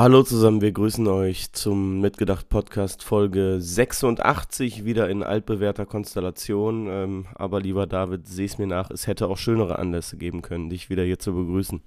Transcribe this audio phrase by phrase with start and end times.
[0.00, 6.86] Hallo zusammen, wir grüßen euch zum Mitgedacht Podcast Folge 86, wieder in altbewährter Konstellation.
[6.88, 10.70] Ähm, aber lieber David, seh es mir nach, es hätte auch schönere Anlässe geben können,
[10.70, 11.80] dich wieder hier zu begrüßen.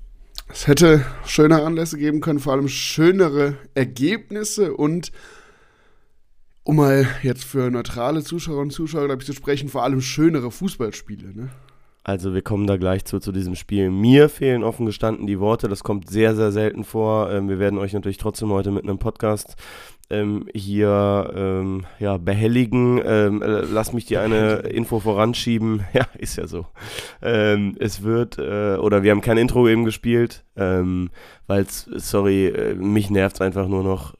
[0.49, 5.13] Es hätte schönere Anlässe geben können, vor allem schönere Ergebnisse und
[6.63, 10.51] um mal jetzt für neutrale Zuschauerinnen und Zuschauer, glaube ich, zu sprechen, vor allem schönere
[10.51, 11.33] Fußballspiele.
[11.33, 11.49] Ne?
[12.03, 13.91] Also wir kommen da gleich zu, zu diesem Spiel.
[13.91, 17.31] Mir fehlen offen gestanden die Worte, das kommt sehr, sehr selten vor.
[17.31, 19.55] Ähm, wir werden euch natürlich trotzdem heute mit einem Podcast
[20.09, 23.01] ähm, hier ähm, ja, behelligen.
[23.05, 25.85] Ähm, äh, lass mich dir eine Info voranschieben.
[25.93, 26.67] Ja, ist ja so.
[27.21, 31.09] Ähm, es wird, äh, oder wir haben kein Intro eben gespielt, ähm,
[31.47, 34.15] weil es, sorry, äh, mich nervt es einfach nur noch.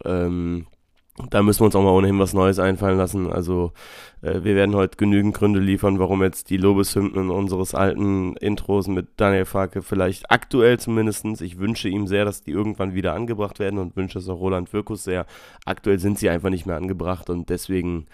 [1.30, 3.32] Da müssen wir uns auch mal ohnehin was Neues einfallen lassen.
[3.32, 3.74] Also
[4.22, 9.10] äh, wir werden heute genügend Gründe liefern, warum jetzt die Lobeshymnen unseres alten Intros mit
[9.18, 11.42] Daniel Farke vielleicht aktuell zumindestens.
[11.42, 14.72] ich wünsche ihm sehr, dass die irgendwann wieder angebracht werden und wünsche es auch Roland
[14.72, 15.26] Wirkus sehr.
[15.66, 18.08] Aktuell sind sie einfach nicht mehr angebracht und deswegen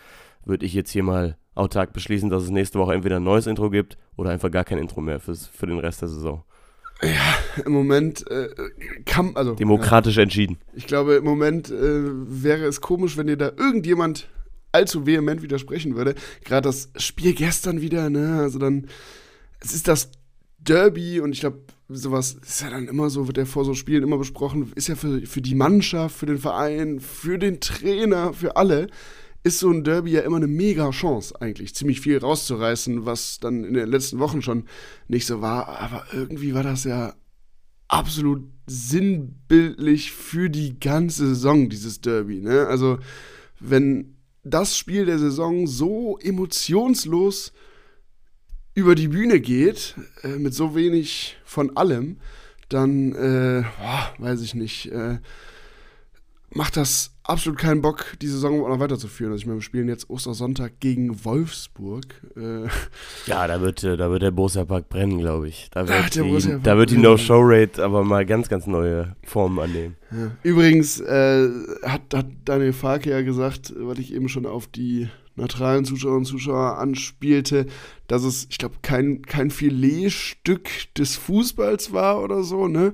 [0.43, 3.69] würde ich jetzt hier mal autark beschließen, dass es nächste Woche entweder ein neues Intro
[3.69, 6.43] gibt oder einfach gar kein Intro mehr fürs, für den Rest der Saison.
[7.01, 8.49] Ja, im Moment äh,
[9.05, 9.53] kann, also.
[9.53, 10.23] Demokratisch ja.
[10.23, 10.57] entschieden.
[10.73, 14.27] Ich glaube, im Moment äh, wäre es komisch, wenn dir da irgendjemand
[14.71, 16.15] allzu vehement widersprechen würde.
[16.43, 18.39] Gerade das Spiel gestern wieder, ne?
[18.41, 18.87] Also dann,
[19.59, 20.11] es ist das
[20.59, 24.03] Derby und ich glaube, sowas ist ja dann immer so, wird ja vor so Spielen
[24.03, 28.55] immer besprochen, ist ja für, für die Mannschaft, für den Verein, für den Trainer, für
[28.55, 28.87] alle
[29.47, 33.63] ist so ein Derby ja immer eine mega Chance eigentlich, ziemlich viel rauszureißen, was dann
[33.63, 34.65] in den letzten Wochen schon
[35.07, 35.79] nicht so war.
[35.79, 37.13] Aber irgendwie war das ja
[37.87, 42.41] absolut sinnbildlich für die ganze Saison, dieses Derby.
[42.41, 42.67] Ne?
[42.67, 42.99] Also
[43.59, 47.53] wenn das Spiel der Saison so emotionslos
[48.73, 52.17] über die Bühne geht, äh, mit so wenig von allem,
[52.67, 55.19] dann, äh, boah, weiß ich nicht, äh,
[56.49, 59.31] macht das absolut keinen Bock, die Saison noch weiterzuführen.
[59.31, 62.05] Also ich meine, wir spielen jetzt Ostersonntag gegen Wolfsburg.
[62.35, 62.67] Äh
[63.25, 65.69] ja, da wird, äh, da wird der Borussia Park brennen, glaube ich.
[65.71, 69.95] Da wird, ja, die, da wird die No-Show-Rate aber mal ganz, ganz neue Formen annehmen.
[70.11, 70.31] Ja.
[70.43, 71.49] Übrigens äh,
[71.83, 76.25] hat, hat Daniel Farke ja gesagt, was ich eben schon auf die neutralen Zuschauerinnen und
[76.25, 77.67] Zuschauer anspielte,
[78.07, 82.93] dass es, ich glaube, kein, kein Filetstück des Fußballs war oder so, ne?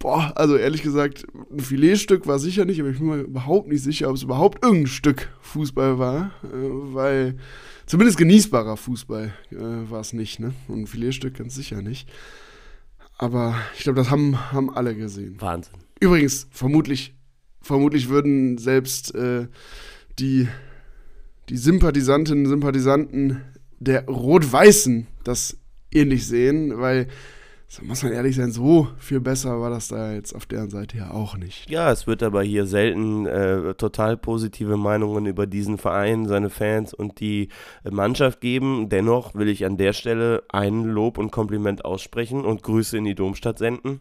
[0.00, 3.82] Boah, also ehrlich gesagt, ein Filetstück war sicher nicht, aber ich bin mir überhaupt nicht
[3.82, 6.48] sicher, ob es überhaupt irgendein Stück Fußball war, äh,
[6.94, 7.36] weil
[7.84, 10.54] zumindest genießbarer Fußball äh, war es nicht, ne?
[10.68, 12.08] Und ein Filetstück ganz sicher nicht.
[13.18, 15.36] Aber ich glaube, das haben, haben alle gesehen.
[15.38, 15.74] Wahnsinn.
[16.00, 17.14] Übrigens, vermutlich,
[17.60, 19.48] vermutlich würden selbst äh,
[20.18, 20.48] die,
[21.50, 23.42] die Sympathisantinnen und Sympathisanten
[23.80, 25.58] der Rot-Weißen das
[25.92, 27.06] ähnlich sehen, weil
[27.72, 30.96] so muss man ehrlich sein, so viel besser war das da jetzt auf deren Seite
[30.96, 31.70] ja auch nicht.
[31.70, 36.92] Ja, es wird aber hier selten äh, total positive Meinungen über diesen Verein, seine Fans
[36.92, 37.48] und die
[37.88, 38.88] Mannschaft geben.
[38.88, 43.14] Dennoch will ich an der Stelle ein Lob und Kompliment aussprechen und Grüße in die
[43.14, 44.00] Domstadt senden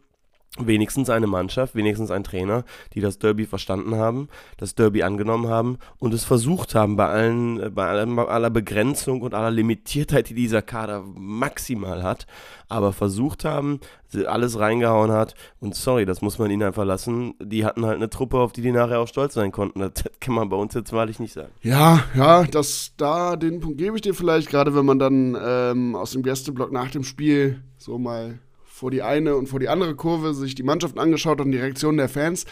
[0.58, 5.78] wenigstens eine Mannschaft, wenigstens ein Trainer, die das Derby verstanden haben, das Derby angenommen haben
[6.00, 11.04] und es versucht haben, bei allen, bei aller Begrenzung und aller Limitiertheit, die dieser Kader
[11.16, 12.26] maximal hat,
[12.68, 13.80] aber versucht haben,
[14.26, 15.36] alles reingehauen hat.
[15.60, 18.62] Und sorry, das muss man ihnen einfach lassen, die hatten halt eine Truppe, auf die
[18.62, 21.52] die nachher auch stolz sein konnten, das kann man bei uns jetzt wahrlich nicht sagen.
[21.62, 25.96] Ja, ja, das, da, den Punkt gebe ich dir vielleicht, gerade wenn man dann ähm,
[25.96, 28.40] aus dem Gästeblock nach dem Spiel so mal
[28.80, 31.98] vor die eine und vor die andere Kurve, sich die Mannschaften angeschaut und die Reaktionen
[31.98, 32.46] der Fans.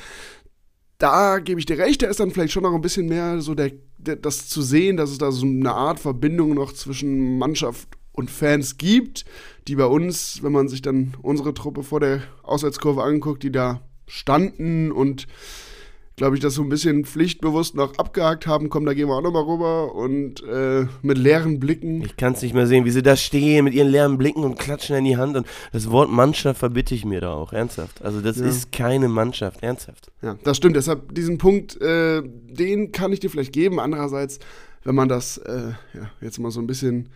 [0.97, 3.55] Da gebe ich dir recht, da ist dann vielleicht schon noch ein bisschen mehr so
[3.55, 7.87] der, der, das zu sehen, dass es da so eine Art Verbindung noch zwischen Mannschaft
[8.11, 9.23] und Fans gibt,
[9.69, 13.81] die bei uns, wenn man sich dann unsere Truppe vor der Auswärtskurve anguckt, die da
[14.05, 15.27] standen und
[16.17, 18.69] glaube ich, das so ein bisschen pflichtbewusst noch abgehakt haben.
[18.69, 22.01] Komm, da gehen wir auch nochmal rüber und äh, mit leeren Blicken.
[22.01, 24.57] Ich kann es nicht mehr sehen, wie sie da stehen mit ihren leeren Blicken und
[24.57, 25.37] klatschen in die Hand.
[25.37, 28.01] Und das Wort Mannschaft verbitte ich mir da auch, ernsthaft.
[28.03, 28.47] Also das ja.
[28.47, 30.11] ist keine Mannschaft, ernsthaft.
[30.23, 30.75] Ja, das stimmt.
[30.75, 33.79] Deshalb diesen Punkt, äh, den kann ich dir vielleicht geben.
[33.79, 34.39] Andererseits,
[34.83, 37.09] wenn man das äh, ja, jetzt mal so ein bisschen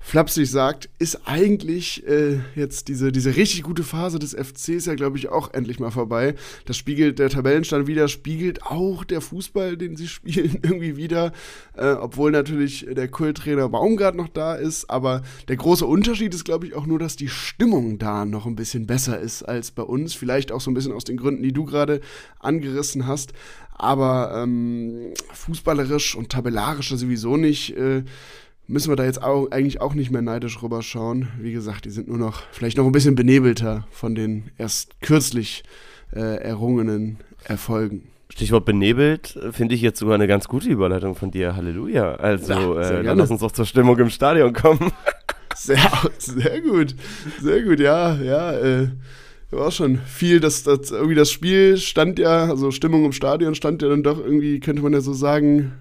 [0.00, 5.18] flapsig sagt, ist eigentlich äh, jetzt diese, diese richtig gute Phase des FCs ja, glaube
[5.18, 6.34] ich, auch endlich mal vorbei.
[6.64, 11.32] Das spiegelt der Tabellenstand wieder, spiegelt auch der Fußball, den sie spielen, irgendwie wieder.
[11.76, 14.88] Äh, obwohl natürlich der Kulttrainer Baumgart noch da ist.
[14.88, 18.56] Aber der große Unterschied ist, glaube ich, auch nur, dass die Stimmung da noch ein
[18.56, 20.14] bisschen besser ist als bei uns.
[20.14, 22.00] Vielleicht auch so ein bisschen aus den Gründen, die du gerade
[22.38, 23.32] angerissen hast.
[23.74, 27.76] Aber ähm, fußballerisch und tabellarisch sowieso nicht.
[27.76, 28.04] Äh,
[28.68, 31.28] müssen wir da jetzt auch, eigentlich auch nicht mehr neidisch rüberschauen.
[31.40, 35.64] Wie gesagt, die sind nur noch vielleicht noch ein bisschen benebelter von den erst kürzlich
[36.14, 38.08] äh, errungenen Erfolgen.
[38.30, 41.56] Stichwort benebelt, äh, finde ich jetzt sogar eine ganz gute Überleitung von dir.
[41.56, 42.14] Halleluja.
[42.16, 44.92] Also, ja, äh, dann lass uns doch zur Stimmung im Stadion kommen.
[45.56, 46.94] Sehr, sehr gut.
[47.40, 48.52] Sehr gut, ja, ja.
[48.52, 48.90] Äh,
[49.50, 53.82] war schon viel, dass das irgendwie das Spiel stand ja, also Stimmung im Stadion stand
[53.82, 55.72] ja dann doch irgendwie, könnte man ja so sagen,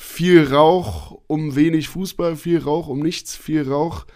[0.00, 4.06] viel Rauch um wenig Fußball, viel Rauch um nichts, viel Rauch,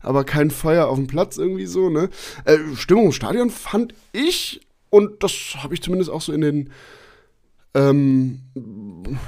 [0.00, 2.10] aber kein Feuer auf dem Platz irgendwie so, ne?
[2.44, 6.70] Äh, Stimmung im Stadion fand ich, und das habe ich zumindest auch so in den
[7.74, 8.40] ähm,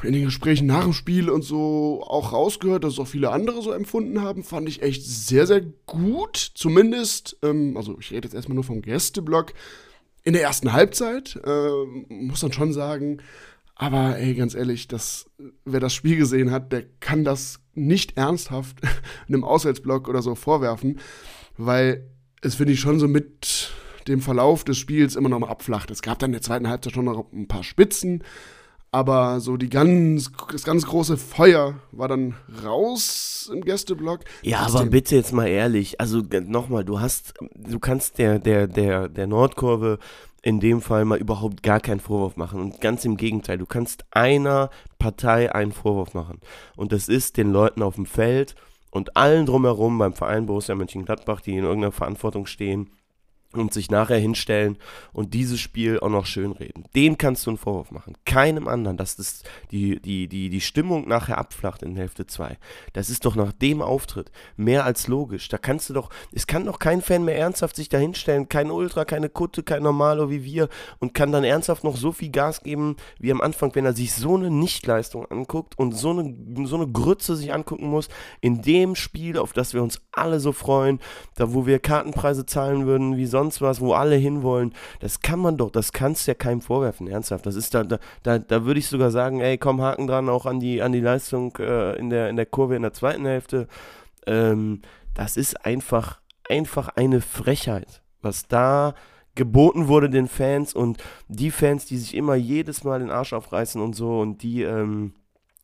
[0.03, 3.62] in den Gesprächen nach dem Spiel und so auch rausgehört, dass es auch viele andere
[3.62, 6.51] so empfunden haben, fand ich echt sehr, sehr gut.
[6.55, 9.53] Zumindest, ähm, also ich rede jetzt erstmal nur vom Gästeblock.
[10.25, 13.23] In der ersten Halbzeit, äh, muss man schon sagen,
[13.81, 15.25] aber ey, ganz ehrlich, das,
[15.65, 18.77] wer das Spiel gesehen hat, der kann das nicht ernsthaft
[19.27, 21.00] einem Auswärtsblock oder so vorwerfen,
[21.56, 22.06] weil
[22.43, 23.73] es finde ich schon so mit
[24.06, 25.91] dem Verlauf des Spiels immer noch mal abflacht.
[25.91, 28.23] Es gab dann in der zweiten Halbzeit schon noch ein paar Spitzen,
[28.93, 34.21] aber so die ganz, das ganz große Feuer war dann raus im Gästeblock.
[34.43, 39.09] Ja, aber bitte jetzt mal ehrlich, also nochmal, du hast, du kannst der, der, der,
[39.09, 39.99] der Nordkurve
[40.43, 42.61] in dem Fall mal überhaupt gar keinen Vorwurf machen.
[42.61, 46.41] Und ganz im Gegenteil, du kannst einer Partei einen Vorwurf machen.
[46.77, 48.55] Und das ist den Leuten auf dem Feld
[48.91, 52.91] und allen drumherum beim Verein Borussia Mönchengladbach, die in irgendeiner Verantwortung stehen,
[53.52, 54.79] und sich nachher hinstellen
[55.12, 56.85] und dieses Spiel auch noch schönreden.
[56.94, 58.14] Dem kannst du einen Vorwurf machen.
[58.25, 59.43] Keinem anderen, dass das
[59.73, 62.56] die, die, die, die Stimmung nachher abflacht in Hälfte 2.
[62.93, 65.49] Das ist doch nach dem Auftritt mehr als logisch.
[65.49, 68.70] Da kannst du doch, es kann doch kein Fan mehr ernsthaft sich da hinstellen, kein
[68.70, 70.69] Ultra, keine Kutte, kein Normalo wie wir
[71.00, 74.14] und kann dann ernsthaft noch so viel Gas geben wie am Anfang, wenn er sich
[74.14, 78.08] so eine Nichtleistung anguckt und so eine, so eine Grütze sich angucken muss
[78.41, 81.00] in dem Spiel, auf das wir uns alle so freuen,
[81.35, 84.75] da wo wir Kartenpreise zahlen würden wie sonst sonst was, wo alle hinwollen.
[85.01, 87.47] Das kann man doch, das kannst du ja keinem vorwerfen, ernsthaft.
[87.47, 90.45] Das ist da, da, da, da würde ich sogar sagen, ey, komm, Haken dran, auch
[90.47, 93.67] an die, an die Leistung äh, in, der, in der Kurve in der zweiten Hälfte.
[94.27, 94.83] Ähm,
[95.15, 98.95] das ist einfach, einfach eine Frechheit, was da
[99.35, 103.81] geboten wurde den Fans und die Fans, die sich immer jedes Mal den Arsch aufreißen
[103.81, 105.15] und so und die, ähm,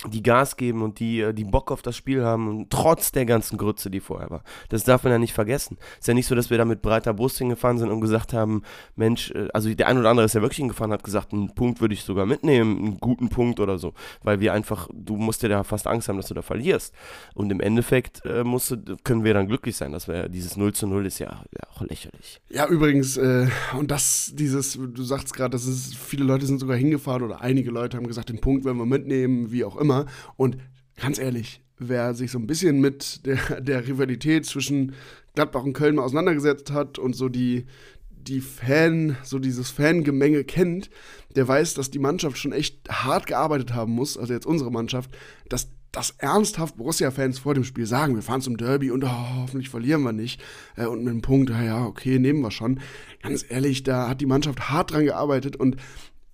[0.05, 3.57] die Gas geben und die, äh, die Bock auf das Spiel haben trotz der ganzen
[3.57, 4.43] Grütze, die vorher war.
[4.69, 5.79] Das darf man ja nicht vergessen.
[5.99, 8.63] Ist ja nicht so, dass wir da mit breiter Brust hingefahren sind und gesagt haben,
[8.95, 11.81] Mensch, äh, also der ein oder andere ist ja wirklich hingefahren, hat gesagt, einen Punkt
[11.81, 15.49] würde ich sogar mitnehmen, einen guten Punkt oder so, weil wir einfach, du musst ja
[15.49, 16.95] da fast Angst haben, dass du da verlierst.
[17.35, 20.75] Und im Endeffekt äh, musst du, können wir dann glücklich sein, dass wir dieses 0
[20.75, 22.43] zu 0 ist ja, ja auch lächerlich.
[22.51, 23.47] Ja, übrigens, äh,
[23.79, 27.71] und das, dieses, du sagst gerade, dass es viele Leute sind sogar hingefahren oder einige
[27.71, 30.07] Leute haben gesagt, den Punkt werden wir mitnehmen, wie auch immer immer.
[30.37, 30.59] Und
[31.01, 34.95] ganz ehrlich, wer sich so ein bisschen mit der, der Rivalität zwischen
[35.35, 37.67] Gladbach und Köln mal auseinandergesetzt hat und so die,
[38.11, 40.91] die Fan, so dieses Fangemenge kennt,
[41.37, 45.11] der weiß, dass die Mannschaft schon echt hart gearbeitet haben muss, also jetzt unsere Mannschaft,
[45.49, 49.71] dass das ernsthaft Borussia-Fans vor dem Spiel sagen, wir fahren zum Derby und oh, hoffentlich
[49.71, 50.43] verlieren wir nicht.
[50.77, 52.81] Äh, und mit einem Punkt, ja, okay, nehmen wir schon.
[53.23, 55.77] Ganz ehrlich, da hat die Mannschaft hart dran gearbeitet und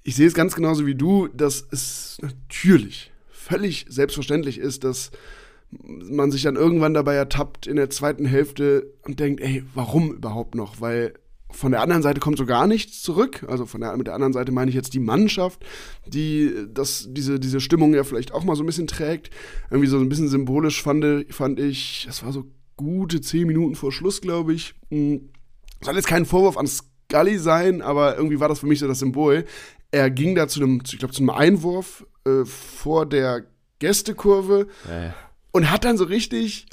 [0.03, 3.12] ich sehe es ganz genauso wie du, dass es natürlich
[3.53, 5.11] völlig selbstverständlich ist, dass
[5.71, 10.55] man sich dann irgendwann dabei ertappt in der zweiten Hälfte und denkt, ey, warum überhaupt
[10.55, 10.81] noch?
[10.81, 11.15] Weil
[11.51, 13.45] von der anderen Seite kommt so gar nichts zurück.
[13.49, 15.65] Also von der, mit der anderen Seite meine ich jetzt die Mannschaft,
[16.07, 19.31] die das, diese, diese Stimmung ja vielleicht auch mal so ein bisschen trägt.
[19.71, 22.45] Irgendwie so ein bisschen symbolisch fand, fand ich, das war so
[22.77, 24.75] gute zehn Minuten vor Schluss, glaube ich.
[24.91, 25.29] Hm,
[25.83, 29.01] soll jetzt kein Vorwurf an Scully sein, aber irgendwie war das für mich so das
[29.01, 29.45] Symbol.
[29.91, 33.45] Er ging da zu einem, ich glaube, zu einem Einwurf äh, vor der
[33.79, 35.11] Gästekurve äh.
[35.53, 36.67] und hat dann so richtig,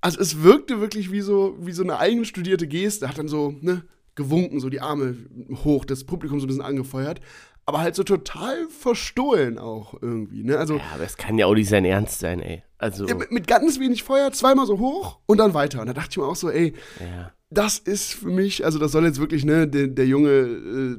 [0.00, 3.82] also es wirkte wirklich wie so, wie so eine eigenstudierte Geste, hat dann so, ne,
[4.14, 5.16] gewunken, so die Arme
[5.64, 7.20] hoch, das Publikum so ein bisschen angefeuert,
[7.66, 10.56] aber halt so total verstohlen auch irgendwie, ne?
[10.56, 12.62] Also, ja, aber es kann ja auch nicht sein Ernst sein, ey.
[12.78, 13.06] Also.
[13.06, 15.80] Ja, mit ganz wenig Feuer, zweimal so hoch und dann weiter.
[15.80, 17.32] Und da dachte ich mir auch so, ey, ja.
[17.50, 20.98] das ist für mich, also das soll jetzt wirklich, ne, der, der Junge äh,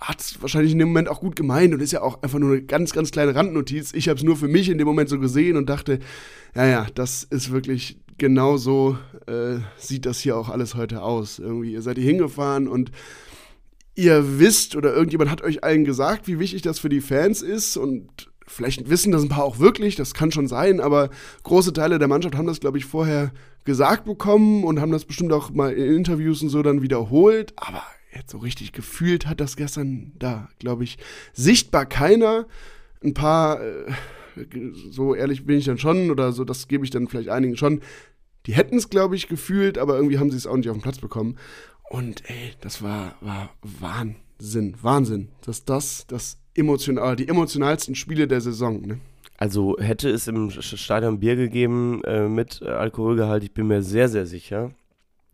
[0.00, 2.52] hat es wahrscheinlich in dem Moment auch gut gemeint und ist ja auch einfach nur
[2.52, 3.92] eine ganz, ganz kleine Randnotiz.
[3.92, 5.98] Ich habe es nur für mich in dem Moment so gesehen und dachte,
[6.54, 11.38] ja, ja, das ist wirklich genau so äh, sieht das hier auch alles heute aus.
[11.38, 12.90] Irgendwie, ihr seid hier hingefahren und
[13.94, 17.76] ihr wisst oder irgendjemand hat euch allen gesagt, wie wichtig das für die Fans ist
[17.76, 21.10] und vielleicht wissen das ein paar auch wirklich, das kann schon sein, aber
[21.42, 23.32] große Teile der Mannschaft haben das, glaube ich, vorher
[23.64, 27.82] gesagt bekommen und haben das bestimmt auch mal in Interviews und so dann wiederholt, aber
[28.14, 30.98] jetzt so richtig gefühlt hat das gestern da, glaube ich,
[31.32, 32.46] sichtbar keiner.
[33.02, 33.92] Ein paar, äh,
[34.90, 37.80] so ehrlich bin ich dann schon, oder so, das gebe ich dann vielleicht einigen schon,
[38.46, 40.82] die hätten es, glaube ich, gefühlt, aber irgendwie haben sie es auch nicht auf den
[40.82, 41.36] Platz bekommen.
[41.90, 48.28] Und ey, das war, war Wahn, Wahnsinn, Wahnsinn, dass das, das emotional, die emotionalsten Spiele
[48.28, 48.98] der Saison, ne?
[49.36, 54.26] Also hätte es im Stadion Bier gegeben äh, mit Alkoholgehalt, ich bin mir sehr, sehr
[54.26, 54.72] sicher,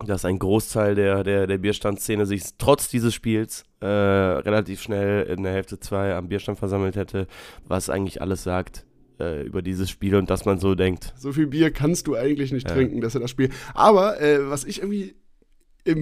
[0.04, 5.42] dass ein Großteil der, der, der Bierstandszene sich trotz dieses Spiels äh, relativ schnell in
[5.42, 7.26] der Hälfte 2 am Bierstand versammelt hätte,
[7.66, 8.84] was eigentlich alles sagt
[9.20, 11.12] äh, über dieses Spiel und dass man so denkt.
[11.16, 12.74] So viel Bier kannst du eigentlich nicht ja.
[12.74, 13.50] trinken, dass er das Spiel.
[13.72, 15.14] Aber äh, was ich irgendwie,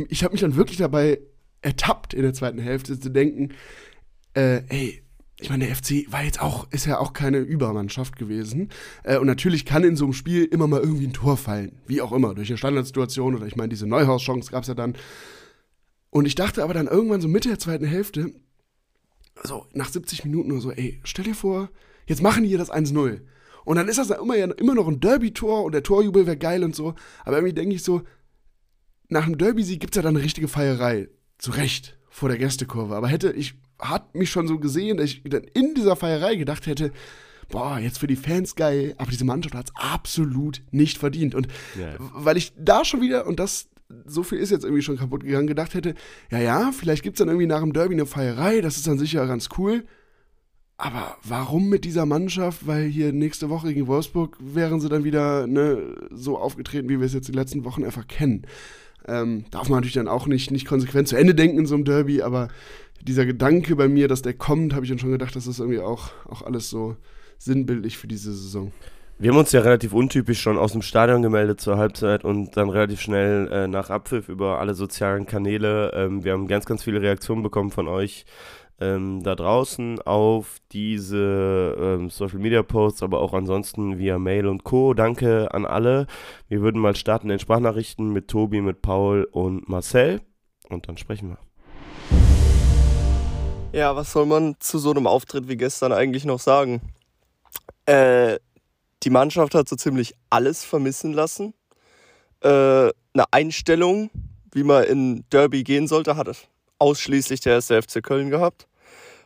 [0.09, 1.21] ich habe mich dann wirklich dabei
[1.61, 3.51] ertappt in der zweiten Hälfte zu denken,
[4.35, 5.03] äh, ey,
[5.43, 8.71] ich meine, der FC war jetzt auch, ist ja auch keine Übermannschaft gewesen.
[9.03, 11.81] Äh, und natürlich kann in so einem Spiel immer mal irgendwie ein Tor fallen.
[11.87, 14.95] Wie auch immer, durch eine Standardsituation oder ich meine, diese Neuhaus-Chance gab es ja dann.
[16.11, 18.33] Und ich dachte aber dann irgendwann so Mitte der zweiten Hälfte,
[19.43, 21.71] so nach 70 Minuten oder so, ey, stell dir vor,
[22.07, 23.21] jetzt machen die hier das 1-0.
[23.65, 26.37] Und dann ist das ja immer, ja immer noch ein Derby-Tor und der Torjubel wäre
[26.37, 26.95] geil und so.
[27.25, 28.03] Aber irgendwie denke ich so,
[29.09, 31.09] nach einem Derby-Sieg gibt es ja dann eine richtige Feierei.
[31.39, 32.95] Zu Recht, vor der Gästekurve.
[32.95, 36.67] Aber hätte ich, hat mich schon so gesehen, dass ich dann in dieser Feierei gedacht
[36.67, 36.93] hätte,
[37.51, 41.35] boah, jetzt für die Fans geil, aber diese Mannschaft hat es absolut nicht verdient.
[41.35, 41.49] Und
[41.79, 41.95] ja.
[41.99, 43.69] weil ich da schon wieder, und das,
[44.07, 45.95] so viel ist jetzt irgendwie schon kaputt gegangen, gedacht hätte,
[46.31, 48.99] ja, ja, vielleicht gibt es dann irgendwie nach dem Derby eine Feierei, das ist dann
[48.99, 49.85] sicher ganz cool.
[50.79, 52.67] Aber warum mit dieser Mannschaft?
[52.67, 57.07] Weil hier nächste Woche gegen Wolfsburg wären sie dann wieder ne, so aufgetreten, wie wir
[57.07, 58.47] es jetzt die letzten Wochen einfach kennen.
[59.07, 61.85] Ähm, darf man natürlich dann auch nicht, nicht konsequent zu Ende denken in so einem
[61.85, 62.49] Derby, aber
[63.03, 66.11] dieser Gedanke bei mir, dass der kommt, habe ich dann schon gedacht, das irgendwie auch,
[66.29, 66.97] auch alles so
[67.39, 68.73] sinnbildlich für diese Saison.
[69.19, 72.71] Wir haben uns ja relativ untypisch schon aus dem Stadion gemeldet zur Halbzeit und dann
[72.71, 75.93] relativ schnell äh, nach Abpfiff über alle sozialen Kanäle.
[75.95, 78.25] Ähm, wir haben ganz, ganz viele Reaktionen bekommen von euch
[78.81, 84.65] ähm, da draußen auf diese ähm, Social Media Posts, aber auch ansonsten via Mail und
[84.65, 84.93] Co.
[84.93, 86.07] Danke an alle.
[86.49, 90.21] Wir würden mal starten in Sprachnachrichten mit Tobi, mit Paul und Marcel
[90.69, 92.42] und dann sprechen wir.
[93.73, 96.83] Ja, was soll man zu so einem Auftritt wie gestern eigentlich noch sagen?
[97.87, 98.38] Äh,
[99.02, 101.55] die Mannschaft hat so ziemlich alles vermissen lassen.
[102.43, 104.11] Äh, eine Einstellung,
[104.52, 106.29] wie man in Derby gehen sollte, hat
[106.79, 108.69] ausschließlich der SFC Köln gehabt.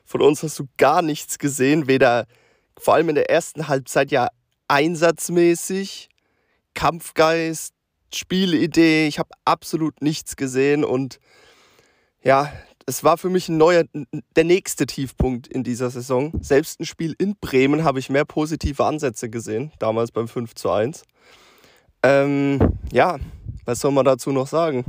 [0.04, 2.28] Von uns hast du gar nichts gesehen, weder
[2.78, 4.28] vor allem in der ersten Halbzeit ja
[4.68, 6.08] einsatzmäßig,
[6.74, 7.74] Kampfgeist,
[8.14, 9.08] Spielidee.
[9.08, 11.18] Ich habe absolut nichts gesehen und
[12.22, 12.52] ja,
[12.86, 13.84] es war für mich ein neuer,
[14.36, 16.32] der nächste Tiefpunkt in dieser Saison.
[16.40, 20.70] Selbst ein Spiel in Bremen habe ich mehr positive Ansätze gesehen, damals beim 5 zu
[20.70, 21.02] 1.
[22.04, 23.16] Ähm, ja,
[23.64, 24.84] was soll man dazu noch sagen?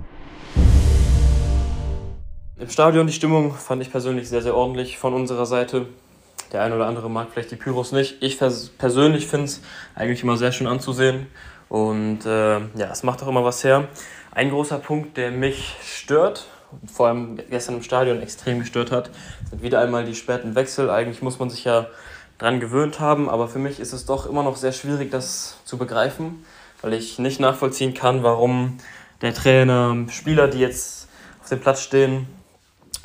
[2.59, 5.87] Im Stadion die Stimmung fand ich persönlich sehr, sehr ordentlich von unserer Seite.
[6.53, 8.21] Der eine oder andere mag vielleicht die Pyros nicht.
[8.21, 9.61] Ich persönlich finde es
[9.95, 11.27] eigentlich immer sehr schön anzusehen.
[11.67, 13.87] Und äh, ja, es macht auch immer was her.
[14.31, 16.47] Ein großer Punkt, der mich stört,
[16.91, 19.09] vor allem gestern im Stadion extrem gestört hat,
[19.49, 20.89] sind wieder einmal die späten Wechsel.
[20.89, 21.87] Eigentlich muss man sich ja
[22.37, 25.77] dran gewöhnt haben, aber für mich ist es doch immer noch sehr schwierig, das zu
[25.77, 26.45] begreifen,
[26.81, 28.77] weil ich nicht nachvollziehen kann, warum
[29.21, 31.07] der Trainer Spieler, die jetzt
[31.41, 32.27] auf dem Platz stehen,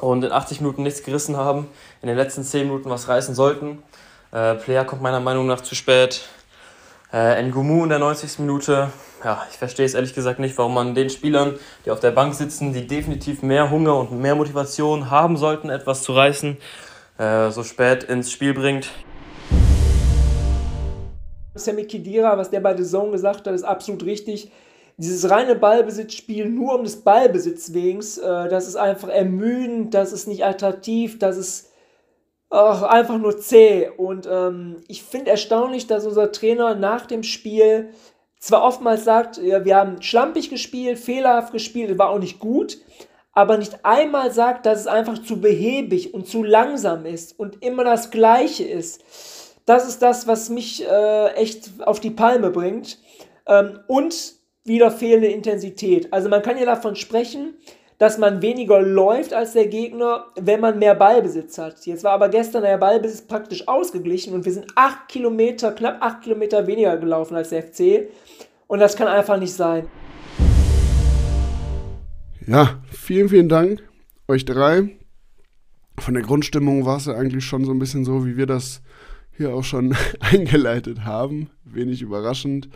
[0.02, 1.68] und in 80 Minuten nichts gerissen haben,
[2.02, 3.82] in den letzten 10 Minuten was reißen sollten.
[4.32, 6.22] Äh, Player kommt meiner Meinung nach zu spät.
[7.12, 8.38] Äh, Ngumu in der 90.
[8.38, 8.88] Minute.
[9.22, 12.34] Ja, ich verstehe es ehrlich gesagt nicht, warum man den Spielern, die auf der Bank
[12.34, 16.56] sitzen, die definitiv mehr Hunger und mehr Motivation haben sollten, etwas zu reißen,
[17.18, 18.88] äh, so spät ins Spiel bringt.
[21.54, 24.50] Sammy Kidira, was der bei The Zone gesagt hat, ist absolut richtig
[24.96, 30.28] dieses reine Ballbesitzspiel nur um des Ballbesitz wegen, äh, das ist einfach ermüdend, das ist
[30.28, 31.71] nicht attraktiv, das ist
[32.52, 33.88] ach, einfach nur zäh.
[33.96, 37.90] Und ähm, ich finde erstaunlich, dass unser Trainer nach dem Spiel
[38.38, 42.78] zwar oftmals sagt, ja, wir haben schlampig gespielt, fehlerhaft gespielt, war auch nicht gut,
[43.32, 47.84] aber nicht einmal sagt, dass es einfach zu behäbig und zu langsam ist und immer
[47.84, 49.02] das Gleiche ist.
[49.64, 52.98] Das ist das, was mich äh, echt auf die Palme bringt.
[53.46, 56.12] Ähm, und wieder fehlende Intensität.
[56.12, 57.54] Also man kann ja davon sprechen,
[58.02, 61.86] dass man weniger läuft als der Gegner, wenn man mehr Ballbesitz hat.
[61.86, 66.20] Jetzt war aber gestern der Ballbesitz praktisch ausgeglichen und wir sind acht Kilometer, knapp acht
[66.22, 68.08] Kilometer weniger gelaufen als der FC.
[68.66, 69.86] Und das kann einfach nicht sein.
[72.44, 73.84] Ja, vielen, vielen Dank
[74.26, 74.98] euch drei.
[76.00, 78.82] Von der Grundstimmung war es ja eigentlich schon so ein bisschen so, wie wir das
[79.36, 81.50] hier auch schon eingeleitet haben.
[81.62, 82.68] Wenig überraschend.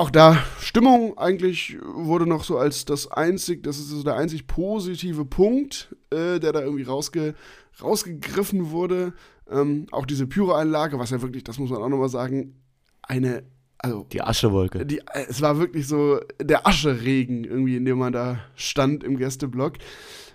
[0.00, 4.46] Auch da, Stimmung eigentlich wurde noch so als das einzig, das ist so der einzig
[4.46, 7.34] positive Punkt, äh, der da irgendwie rausge,
[7.82, 9.12] rausgegriffen wurde.
[9.50, 12.54] Ähm, auch diese Pyro-Einlage, was ja wirklich, das muss man auch nochmal sagen,
[13.02, 13.42] eine,
[13.76, 14.06] also.
[14.12, 14.86] Die Aschewolke.
[14.86, 19.78] Die, es war wirklich so der Ascheregen irgendwie, in dem man da stand im Gästeblock.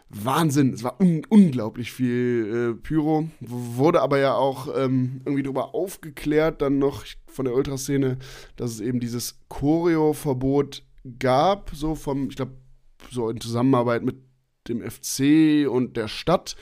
[0.09, 0.73] Wahnsinn.
[0.73, 3.29] Es war un unglaublich viel äh, Pyro.
[3.39, 8.17] Wurde aber ja auch ähm, irgendwie darüber aufgeklärt, dann noch von der Ultraszene,
[8.55, 10.83] dass es eben dieses Choreo-Verbot
[11.19, 12.53] gab, so vom, ich glaube,
[13.09, 14.17] so in Zusammenarbeit mit
[14.67, 16.55] dem FC und der Stadt.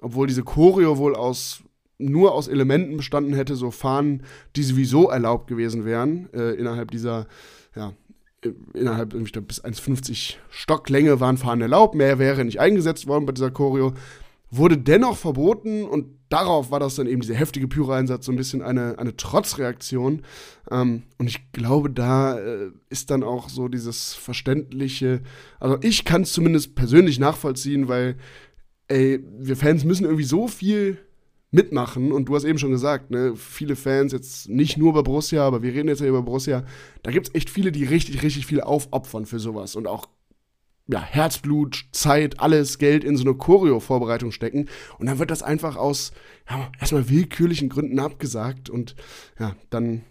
[0.00, 1.62] Obwohl diese Choreo wohl aus
[1.98, 4.24] nur aus Elementen bestanden hätte, so Fahnen,
[4.56, 7.26] die sowieso erlaubt gewesen wären, äh, innerhalb dieser,
[7.76, 7.92] ja,
[8.72, 13.50] innerhalb glaub, bis 1,50 Stocklänge waren Fahnen erlaubt, mehr wäre nicht eingesetzt worden bei dieser
[13.50, 13.94] Choreo,
[14.50, 18.62] wurde dennoch verboten und darauf war das dann eben dieser heftige Pyro-Einsatz so ein bisschen
[18.62, 20.22] eine, eine Trotzreaktion.
[20.70, 25.22] Ähm, und ich glaube, da äh, ist dann auch so dieses verständliche,
[25.60, 28.16] also ich kann es zumindest persönlich nachvollziehen, weil
[28.88, 30.98] ey, wir Fans müssen irgendwie so viel
[31.54, 32.12] mitmachen.
[32.12, 35.62] Und du hast eben schon gesagt, ne, viele Fans, jetzt nicht nur bei Borussia, aber
[35.62, 36.64] wir reden jetzt ja über Borussia,
[37.02, 40.08] da gibt es echt viele, die richtig, richtig viel aufopfern für sowas und auch
[40.86, 44.68] ja, Herzblut, Zeit, alles Geld in so eine Choreo-Vorbereitung stecken.
[44.98, 46.12] Und dann wird das einfach aus
[46.50, 48.94] ja, erstmal willkürlichen Gründen abgesagt und
[49.38, 50.02] ja, dann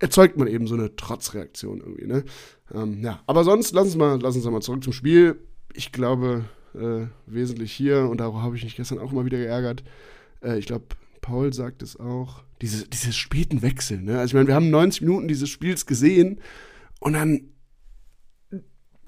[0.00, 2.24] erzeugt man eben so eine Trotzreaktion irgendwie, ne?
[2.74, 5.38] Ähm, ja, aber sonst, lass uns mal, lass uns mal zurück zum Spiel.
[5.72, 9.84] Ich glaube, äh, wesentlich hier und darauf habe ich mich gestern auch immer wieder geärgert.
[10.42, 10.86] Äh, ich glaube,
[11.20, 12.42] Paul sagt es auch.
[12.60, 14.18] Diese, diese späten Wechsel, ne?
[14.18, 16.40] Also ich meine, wir haben 90 Minuten dieses Spiels gesehen
[17.00, 17.52] und dann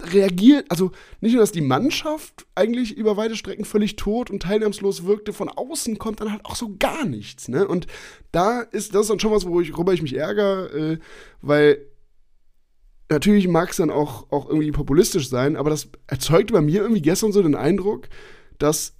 [0.01, 0.91] reagiert, also
[1.21, 5.47] nicht nur, dass die Mannschaft eigentlich über weite Strecken völlig tot und teilnahmslos wirkte, von
[5.47, 7.67] außen kommt dann halt auch so gar nichts, ne?
[7.67, 7.87] Und
[8.31, 10.99] da ist das dann schon was, worüber ich mich ärgere, äh,
[11.41, 11.85] weil
[13.09, 17.01] natürlich mag es dann auch, auch irgendwie populistisch sein, aber das erzeugte bei mir irgendwie
[17.01, 18.07] gestern so den Eindruck,
[18.57, 18.93] dass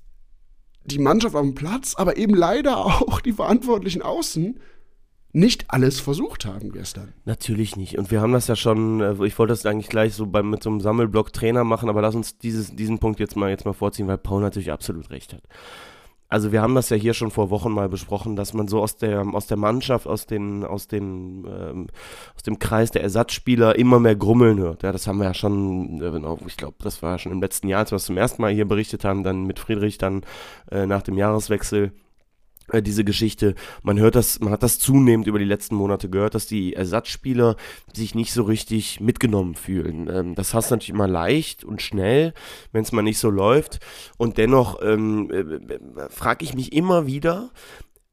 [0.83, 4.59] die Mannschaft dem Platz, aber eben leider auch die Verantwortlichen außen
[5.33, 7.13] nicht alles versucht haben gestern.
[7.25, 7.97] Natürlich nicht.
[7.97, 10.63] Und wir haben das ja schon, äh, ich wollte das eigentlich gleich so beim, mit
[10.63, 13.73] so einem Sammelblock Trainer machen, aber lass uns dieses, diesen Punkt jetzt mal, jetzt mal
[13.73, 15.43] vorziehen, weil Paul natürlich absolut recht hat
[16.27, 18.97] also wir haben das ja hier schon vor Wochen mal besprochen, dass man so aus
[18.97, 21.87] der, aus der Mannschaft, aus, den, aus, den, ähm,
[22.35, 24.83] aus dem Kreis der Ersatzspieler immer mehr grummeln hört.
[24.83, 27.67] Ja, das haben wir ja schon, äh, ich glaube, das war ja schon im letzten
[27.67, 30.23] Jahr, als wir es zum ersten Mal hier berichtet haben, dann mit Friedrich dann
[30.71, 31.91] äh, nach dem Jahreswechsel
[32.73, 33.55] diese Geschichte.
[33.83, 37.55] Man hört das, man hat das zunehmend über die letzten Monate gehört, dass die Ersatzspieler
[37.93, 40.09] sich nicht so richtig mitgenommen fühlen.
[40.09, 42.33] Ähm, das hast du natürlich immer leicht und schnell,
[42.71, 43.79] wenn es mal nicht so läuft.
[44.17, 47.51] Und dennoch ähm, äh, äh frage ich mich immer wieder,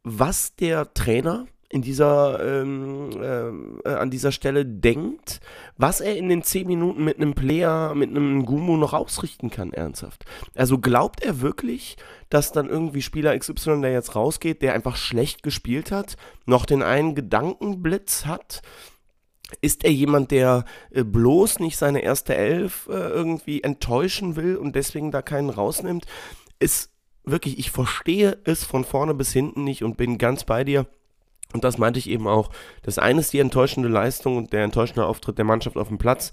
[0.02, 5.40] was der Trainer in dieser, ähm, äh, an dieser Stelle denkt,
[5.78, 9.72] was er in den 10 Minuten mit einem Player, mit einem Gumu noch ausrichten kann,
[9.72, 10.26] ernsthaft.
[10.54, 11.96] Also glaubt er wirklich,
[12.28, 16.82] dass dann irgendwie Spieler XY, der jetzt rausgeht, der einfach schlecht gespielt hat, noch den
[16.82, 18.60] einen Gedankenblitz hat?
[19.62, 24.76] Ist er jemand, der äh, bloß nicht seine erste Elf äh, irgendwie enttäuschen will und
[24.76, 26.04] deswegen da keinen rausnimmt?
[26.58, 26.90] Ist
[27.24, 30.86] wirklich, ich verstehe es von vorne bis hinten nicht und bin ganz bei dir
[31.52, 32.50] und das meinte ich eben auch.
[32.82, 36.32] Das eine ist die enttäuschende Leistung und der enttäuschende Auftritt der Mannschaft auf dem Platz.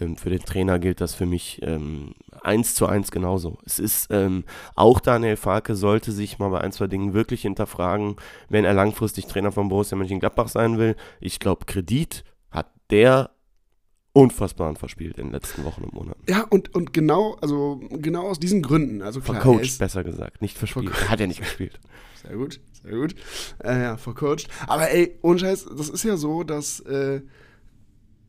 [0.00, 3.58] Ähm, für den Trainer gilt das für mich ähm, eins zu eins genauso.
[3.64, 8.16] Es ist ähm, auch Daniel Farke sollte sich mal bei ein, zwei Dingen wirklich hinterfragen,
[8.48, 10.96] wenn er langfristig Trainer von Borussia Mönchengladbach sein will.
[11.20, 13.30] Ich glaube, Kredit hat der
[14.12, 16.22] unfassbar verspielt in den letzten Wochen und Monaten.
[16.28, 19.02] Ja, und, und genau, also genau aus diesen Gründen.
[19.02, 20.92] Also klar, Vercoacht, besser gesagt, nicht verspielt.
[21.02, 21.80] Er hat ja nicht gespielt.
[22.26, 23.14] Sehr gut, sehr gut.
[23.62, 24.48] Äh, ja, vercoacht.
[24.66, 27.20] Aber ey, ohne Scheiß, das ist ja so, dass äh,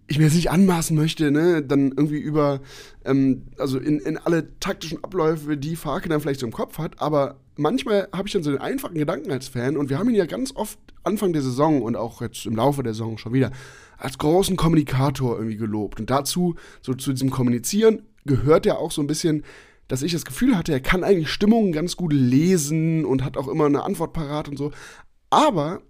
[0.07, 2.61] ich mir jetzt nicht anmaßen möchte, ne, dann irgendwie über,
[3.05, 7.01] ähm, also in, in alle taktischen Abläufe, die Farke dann vielleicht so im Kopf hat,
[7.01, 10.15] aber manchmal habe ich dann so den einfachen Gedanken als Fan und wir haben ihn
[10.15, 13.51] ja ganz oft Anfang der Saison und auch jetzt im Laufe der Saison schon wieder
[13.97, 15.99] als großen Kommunikator irgendwie gelobt.
[15.99, 19.43] Und dazu, so zu diesem Kommunizieren, gehört ja auch so ein bisschen,
[19.87, 23.47] dass ich das Gefühl hatte, er kann eigentlich Stimmungen ganz gut lesen und hat auch
[23.47, 24.71] immer eine Antwort parat und so.
[25.29, 25.81] Aber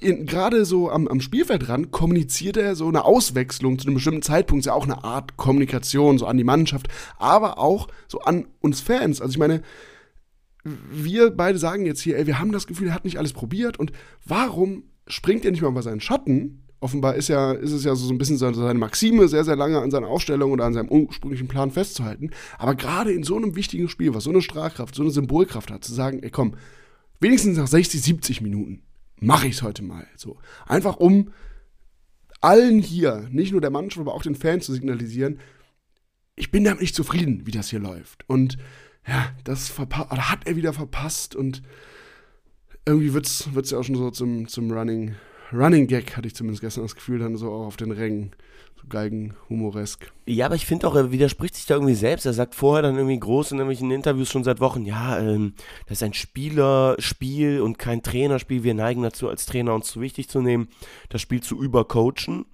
[0.00, 4.66] gerade so am, am Spielfeldrand kommuniziert er so eine Auswechslung zu einem bestimmten Zeitpunkt, ist
[4.66, 6.88] ja auch eine Art Kommunikation, so an die Mannschaft,
[7.18, 9.20] aber auch so an uns Fans.
[9.20, 9.62] Also ich meine,
[10.64, 13.78] wir beide sagen jetzt hier, ey, wir haben das Gefühl, er hat nicht alles probiert
[13.78, 13.92] und
[14.24, 16.63] warum springt er nicht mal über seinen Schatten?
[16.80, 19.90] Offenbar ist, ja, ist es ja so ein bisschen seine Maxime, sehr, sehr lange an
[19.90, 22.30] seiner Aufstellung oder an seinem ursprünglichen Plan festzuhalten.
[22.58, 25.84] Aber gerade in so einem wichtigen Spiel, was so eine Strahlkraft, so eine Symbolkraft hat,
[25.84, 26.54] zu sagen, ey komm,
[27.20, 28.82] wenigstens nach 60, 70 Minuten
[29.18, 30.06] mache ich es heute mal.
[30.16, 30.36] So.
[30.66, 31.30] Einfach um
[32.40, 35.38] allen hier, nicht nur der Mannschaft, aber auch den Fans zu signalisieren,
[36.36, 38.28] ich bin damit nicht zufrieden, wie das hier läuft.
[38.28, 38.58] Und
[39.06, 41.62] ja, das hat er wieder verpasst und
[42.86, 45.14] irgendwie wird es ja auch schon so zum, zum Running,
[45.54, 48.32] Running Gag, hatte ich zumindest gestern das Gefühl, dann so auch auf den Rängen.
[48.76, 50.12] So Geigen-humoresk.
[50.26, 52.26] Ja, aber ich finde auch, er widerspricht sich da irgendwie selbst.
[52.26, 55.54] Er sagt vorher dann irgendwie groß in irgendwelchen Interviews schon seit Wochen, ja, ähm,
[55.86, 58.64] das ist ein Spielerspiel und kein Trainerspiel.
[58.64, 60.68] Wir neigen dazu, als Trainer uns zu wichtig zu nehmen,
[61.08, 62.46] das Spiel zu übercoachen.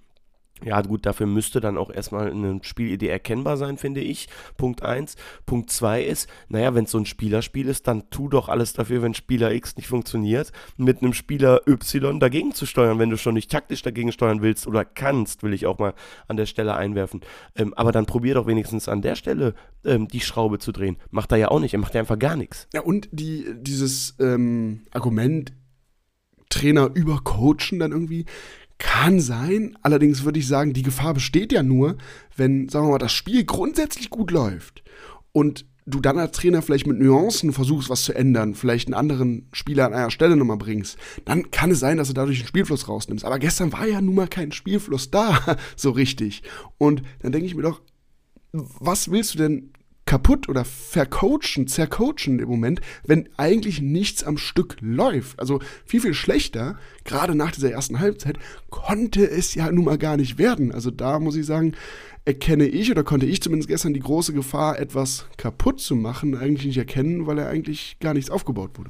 [0.63, 4.27] Ja, gut, dafür müsste dann auch erstmal eine Spielidee erkennbar sein, finde ich.
[4.57, 5.15] Punkt 1.
[5.45, 9.01] Punkt 2 ist, naja, wenn es so ein Spielerspiel ist, dann tu doch alles dafür,
[9.01, 13.33] wenn Spieler X nicht funktioniert, mit einem Spieler Y dagegen zu steuern, wenn du schon
[13.33, 15.93] nicht taktisch dagegen steuern willst oder kannst, will ich auch mal
[16.27, 17.21] an der Stelle einwerfen.
[17.55, 20.97] Ähm, aber dann probier doch wenigstens an der Stelle ähm, die Schraube zu drehen.
[21.09, 22.67] Macht er ja auch nicht, er macht ja einfach gar nichts.
[22.73, 25.53] Ja, und die, dieses ähm, Argument,
[26.51, 28.25] Trainer übercoachen dann irgendwie,
[28.81, 29.77] kann sein.
[29.83, 31.97] Allerdings würde ich sagen, die Gefahr besteht ja nur,
[32.35, 34.83] wenn, sagen wir mal, das Spiel grundsätzlich gut läuft
[35.31, 39.47] und du dann als Trainer vielleicht mit Nuancen versuchst, was zu ändern, vielleicht einen anderen
[39.53, 42.87] Spieler an einer Stelle nochmal bringst, dann kann es sein, dass du dadurch einen Spielfluss
[42.87, 43.23] rausnimmst.
[43.23, 46.43] Aber gestern war ja nun mal kein Spielfluss da, so richtig.
[46.77, 47.81] Und dann denke ich mir doch,
[48.51, 49.71] was willst du denn
[50.11, 55.39] kaputt oder vercoachen, zercoachen im Moment, wenn eigentlich nichts am Stück läuft.
[55.39, 58.37] Also viel, viel schlechter, gerade nach dieser ersten Halbzeit,
[58.69, 60.73] konnte es ja nun mal gar nicht werden.
[60.73, 61.75] Also da muss ich sagen,
[62.25, 66.65] erkenne ich oder konnte ich zumindest gestern die große Gefahr, etwas kaputt zu machen, eigentlich
[66.65, 68.89] nicht erkennen, weil er eigentlich gar nichts aufgebaut wurde.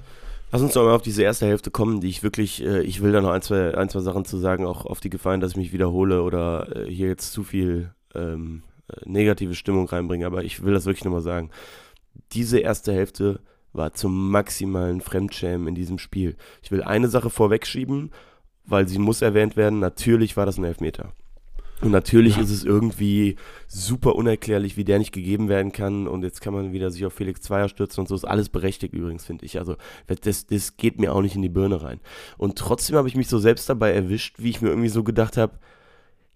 [0.51, 3.11] Lass uns doch mal auf diese erste Hälfte kommen, die ich wirklich, äh, ich will
[3.11, 5.57] da noch ein zwei, ein, zwei Sachen zu sagen, auch auf die Gefahren, dass ich
[5.57, 8.63] mich wiederhole oder äh, hier jetzt zu viel ähm,
[9.05, 11.49] negative Stimmung reinbringen, aber ich will das wirklich nochmal sagen.
[12.31, 13.41] Diese erste Hälfte
[13.73, 16.35] war zum maximalen Fremdschämen in diesem Spiel.
[16.61, 18.11] Ich will eine Sache vorwegschieben,
[18.65, 19.79] weil sie muss erwähnt werden.
[19.79, 21.13] Natürlich war das ein Elfmeter.
[21.81, 22.43] Und natürlich ja.
[22.43, 26.07] ist es irgendwie super unerklärlich, wie der nicht gegeben werden kann.
[26.07, 28.13] Und jetzt kann man wieder sich auf Felix Zweier stürzen und so.
[28.13, 29.57] Ist alles berechtigt übrigens, finde ich.
[29.57, 29.77] Also
[30.07, 31.99] das, das geht mir auch nicht in die Birne rein.
[32.37, 35.37] Und trotzdem habe ich mich so selbst dabei erwischt, wie ich mir irgendwie so gedacht
[35.37, 35.57] habe,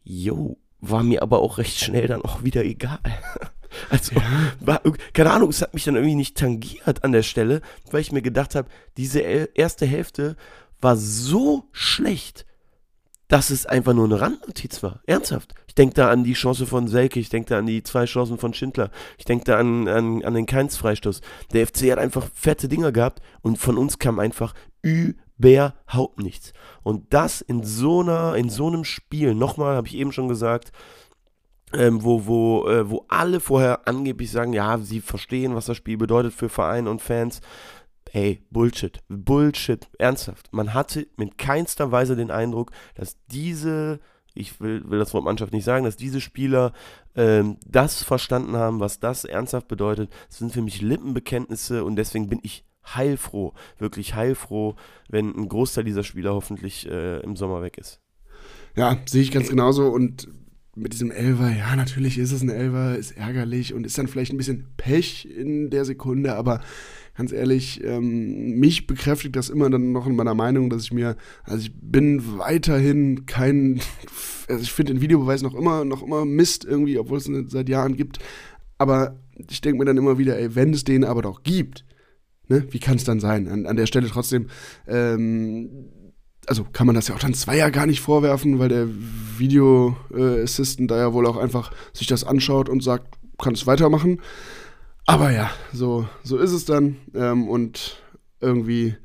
[0.04, 0.58] yo,
[0.90, 3.00] war mir aber auch recht schnell dann auch wieder egal.
[3.90, 4.16] Also,
[4.62, 8.14] war, keine Ahnung, es hat mich dann irgendwie nicht tangiert an der Stelle, weil ich
[8.14, 10.38] mir gedacht habe, diese erste Hälfte
[10.80, 12.46] war so schlecht,
[13.28, 15.02] dass es einfach nur eine Randnotiz war.
[15.08, 15.56] Ernsthaft.
[15.68, 18.38] Ich denke da an die Chance von Selke, ich denke da an die zwei Chancen
[18.38, 21.22] von Schindler, ich denke da an, an, an den Keins-Freistoß.
[21.54, 24.54] Der FC hat einfach fette Dinger gehabt und von uns kam einfach
[25.38, 26.54] überhaupt nichts.
[26.84, 30.72] Und das in so einer, in so einem Spiel, nochmal, habe ich eben schon gesagt,
[31.74, 35.98] ähm, wo, wo, äh, wo alle vorher angeblich sagen, ja, sie verstehen, was das Spiel
[35.98, 37.42] bedeutet für Verein und Fans.
[38.12, 39.04] Hey, Bullshit.
[39.10, 39.90] Bullshit.
[39.98, 40.54] Ernsthaft.
[40.54, 44.00] Man hatte mit keinster Weise den Eindruck, dass diese,
[44.36, 46.72] ich will, will das Wort Mannschaft nicht sagen, dass diese Spieler
[47.16, 50.12] ähm, das verstanden haben, was das ernsthaft bedeutet.
[50.30, 54.76] Das sind für mich Lippenbekenntnisse und deswegen bin ich heilfroh, wirklich heilfroh,
[55.10, 58.00] wenn ein Großteil dieser Spieler hoffentlich äh, im Sommer weg ist.
[58.76, 60.28] Ja, sehe ich ganz genauso und
[60.76, 64.34] mit diesem Elver, ja, natürlich ist es ein Elver, ist ärgerlich und ist dann vielleicht
[64.34, 66.60] ein bisschen Pech in der Sekunde, aber
[67.16, 71.16] ganz ehrlich, ähm, mich bekräftigt das immer dann noch in meiner Meinung, dass ich mir,
[71.46, 73.80] also ich bin weiterhin kein,
[74.50, 77.70] also ich finde den Videobeweis noch immer, noch immer Mist irgendwie, obwohl es ihn seit
[77.70, 78.20] Jahren gibt,
[78.78, 79.18] aber
[79.50, 81.86] ich denke mir dann immer wieder, ey, wenn es den aber doch gibt,
[82.48, 82.66] Ne?
[82.70, 83.48] Wie kann es dann sein?
[83.48, 84.48] An, an der Stelle trotzdem,
[84.88, 85.90] ähm,
[86.48, 88.88] also kann man das ja auch dann Zweier gar nicht vorwerfen, weil der
[89.38, 93.68] Video äh, Assistant da ja wohl auch einfach sich das anschaut und sagt, kann es
[93.68, 94.22] weitermachen.
[95.06, 96.98] Aber ja, so, so ist es dann.
[97.14, 98.02] Ähm, und
[98.42, 98.96] irgendwie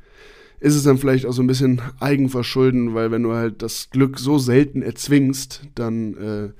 [0.60, 4.18] ist es dann vielleicht auch so ein bisschen Eigenverschulden, weil wenn du halt das Glück
[4.18, 6.52] so selten erzwingst, dann äh,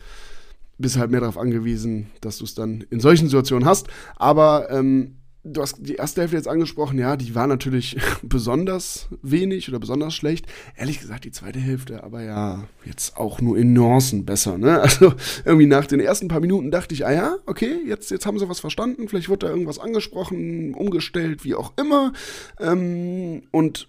[0.79, 3.89] bist halt mehr darauf angewiesen, dass du es dann in solchen Situationen hast.
[4.17, 9.69] Aber ähm, du hast die erste Hälfte jetzt angesprochen, ja, die war natürlich besonders wenig
[9.69, 10.47] oder besonders schlecht.
[10.77, 14.81] Ehrlich gesagt, die zweite Hälfte, aber ja, jetzt auch nur in Nuancen besser, ne?
[14.91, 18.39] Also irgendwie nach den ersten paar Minuten dachte ich, ah ja, okay, jetzt, jetzt haben
[18.39, 22.13] sie was verstanden, vielleicht wird da irgendwas angesprochen, umgestellt, wie auch immer.
[22.59, 23.89] Ähm, und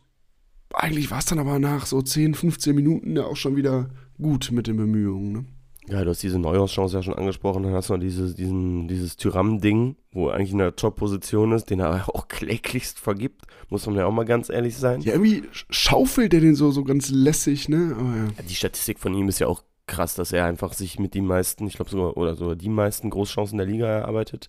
[0.73, 3.89] eigentlich war es dann aber nach so 10, 15 Minuten ja auch schon wieder
[4.21, 5.45] gut mit den Bemühungen, ne?
[5.91, 9.17] Ja, du hast diese Neuauschance ja schon angesprochen, dann hast du noch dieses, diesen, dieses
[9.17, 13.95] Tyram-Ding, wo er eigentlich in der Top-Position ist, den er auch kläglichst vergibt, muss man
[13.95, 15.01] ja auch mal ganz ehrlich sein.
[15.01, 17.93] Ja, irgendwie schaufelt er den so, so ganz lässig, ne?
[17.97, 18.23] Ja.
[18.38, 21.25] Ja, die Statistik von ihm ist ja auch krass, dass er einfach sich mit den
[21.25, 24.47] meisten, ich glaube sogar, oder sogar die meisten Großchancen der Liga erarbeitet,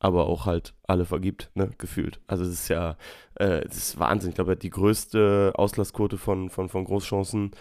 [0.00, 2.18] aber auch halt alle vergibt, ne, gefühlt.
[2.26, 2.96] Also es ist ja,
[3.36, 4.30] äh, es ist Wahnsinn.
[4.30, 7.52] Ich glaube, er hat die größte Auslassquote von, von, von Großchancen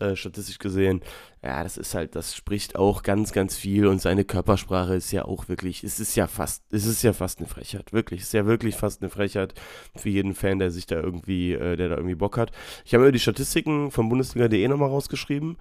[0.00, 1.00] äh, statistisch gesehen.
[1.42, 5.24] Ja, das ist halt, das spricht auch ganz, ganz viel und seine Körpersprache ist ja
[5.24, 8.32] auch wirklich, es ist ja fast, es ist ja fast eine Frechheit, wirklich, es ist
[8.34, 9.54] ja wirklich fast eine Frechheit
[9.96, 12.52] für jeden Fan, der sich da irgendwie, äh, der da irgendwie Bock hat.
[12.84, 15.56] Ich habe mir die Statistiken von Bundesliga.de nochmal rausgeschrieben.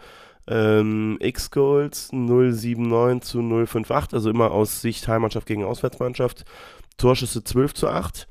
[0.48, 6.44] Ähm, X-Goals 079 zu 058, also immer aus Sicht Heimmannschaft gegen Auswärtsmannschaft.
[6.98, 8.28] Torschüsse 12 zu 8.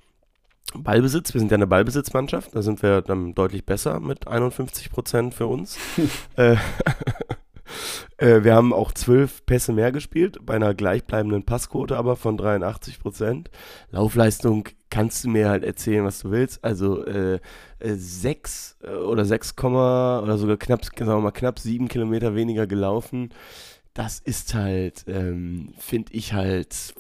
[0.74, 5.34] Ballbesitz, wir sind ja eine Ballbesitzmannschaft, da sind wir dann deutlich besser mit 51 Prozent
[5.34, 5.78] für uns.
[6.36, 6.56] äh,
[8.18, 13.00] äh, wir haben auch zwölf Pässe mehr gespielt, bei einer gleichbleibenden Passquote aber von 83
[13.00, 13.50] Prozent.
[13.90, 16.62] Laufleistung kannst du mir halt erzählen, was du willst.
[16.64, 17.40] Also äh,
[17.80, 23.30] 6 äh, oder 6, oder sogar knapp, sagen wir mal, knapp 7 Kilometer weniger gelaufen.
[23.94, 26.94] Das ist halt, ähm, finde ich halt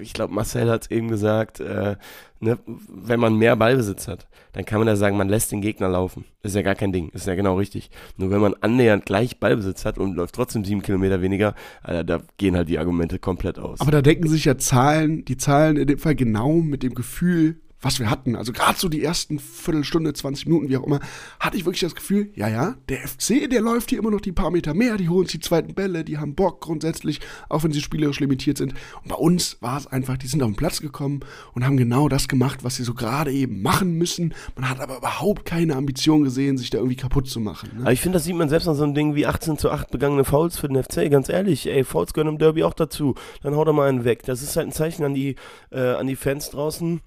[0.00, 1.96] ich glaube, Marcel hat es eben gesagt, äh,
[2.40, 5.88] ne, wenn man mehr Ballbesitz hat, dann kann man ja sagen, man lässt den Gegner
[5.88, 6.24] laufen.
[6.42, 7.90] Ist ja gar kein Ding, ist ja genau richtig.
[8.16, 12.20] Nur wenn man annähernd gleich Ballbesitz hat und läuft trotzdem sieben Kilometer weniger, Alter, da
[12.36, 13.80] gehen halt die Argumente komplett aus.
[13.80, 17.60] Aber da denken sich ja Zahlen, die Zahlen in dem Fall genau mit dem Gefühl
[17.84, 21.00] was wir hatten, also gerade so die ersten Viertelstunde, 20 Minuten, wie auch immer,
[21.38, 24.32] hatte ich wirklich das Gefühl, ja, ja, der FC, der läuft hier immer noch die
[24.32, 27.72] paar Meter mehr, die holen sich die zweiten Bälle, die haben Bock grundsätzlich, auch wenn
[27.72, 28.74] sie spielerisch limitiert sind.
[29.02, 31.20] Und bei uns war es einfach, die sind auf den Platz gekommen
[31.52, 34.34] und haben genau das gemacht, was sie so gerade eben machen müssen.
[34.56, 37.70] Man hat aber überhaupt keine Ambition gesehen, sich da irgendwie kaputt zu machen.
[37.74, 37.82] Ne?
[37.82, 39.90] Aber ich finde, das sieht man selbst an so einem Ding wie 18 zu 8
[39.90, 43.14] begangene Fouls für den FC, ganz ehrlich, ey, Fouls gehören im Derby auch dazu.
[43.42, 44.22] Dann haut er mal einen weg.
[44.24, 45.36] Das ist halt ein Zeichen an die,
[45.70, 47.02] äh, an die Fans draußen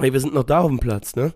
[0.00, 1.34] Ey, wir sind noch da auf dem Platz, ne?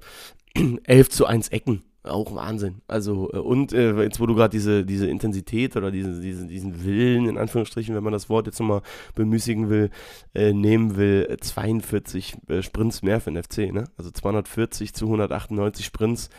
[0.84, 1.82] 11 zu 1 Ecken.
[2.04, 2.82] Auch Wahnsinn.
[2.86, 6.84] Also, äh, und äh, jetzt, wo du gerade diese, diese Intensität oder diese, diese, diesen
[6.84, 8.82] Willen, in Anführungsstrichen, wenn man das Wort jetzt nochmal
[9.16, 9.90] bemüßigen will,
[10.34, 13.84] äh, nehmen will, 42 äh, Sprints mehr für den FC, ne?
[13.96, 16.30] Also 240 zu 198 Sprints.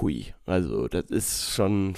[0.00, 0.34] Hui.
[0.46, 1.94] Also, das ist schon.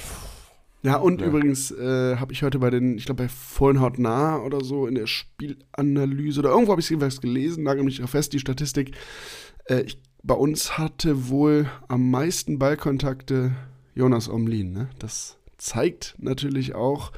[0.82, 1.28] Ja, und ja.
[1.28, 4.86] übrigens äh, habe ich heute bei den, ich glaube bei Vollen Haut nah oder so
[4.86, 8.94] in der Spielanalyse oder irgendwo habe ich es gelesen, nagel mich fest, die Statistik
[9.66, 13.54] äh, ich, bei uns hatte wohl am meisten Ballkontakte
[13.94, 14.72] Jonas Omlin.
[14.72, 14.88] Ne?
[14.98, 17.12] Das zeigt natürlich auch,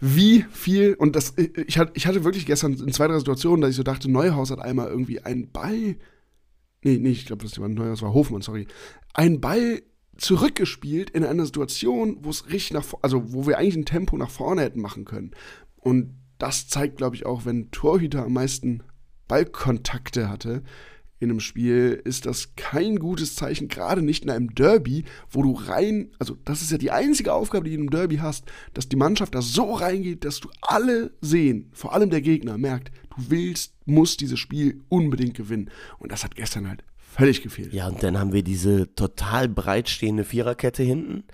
[0.00, 3.70] wie viel, und das, äh, ich, ich hatte wirklich gestern in zwei, drei Situationen, dass
[3.70, 5.96] ich so dachte, Neuhaus hat einmal irgendwie einen Ball,
[6.82, 8.66] nee, nee, ich glaube, das war Neuhaus, war Hofmann, sorry,
[9.14, 9.82] einen Ball
[10.16, 14.30] zurückgespielt in einer Situation, wo es richtig nach, also wo wir eigentlich ein Tempo nach
[14.30, 15.30] vorne hätten machen können.
[15.76, 18.82] Und das zeigt, glaube ich, auch, wenn Torhüter am meisten
[19.28, 20.62] Ballkontakte hatte,
[21.22, 25.52] in einem Spiel ist das kein gutes Zeichen, gerade nicht in einem Derby, wo du
[25.52, 28.96] rein, also das ist ja die einzige Aufgabe, die du im Derby hast, dass die
[28.96, 33.74] Mannschaft da so reingeht, dass du alle sehen, vor allem der Gegner, merkt, du willst,
[33.86, 35.70] musst dieses Spiel unbedingt gewinnen.
[35.98, 37.72] Und das hat gestern halt völlig gefehlt.
[37.72, 41.24] Ja, und dann haben wir diese total breitstehende Viererkette hinten,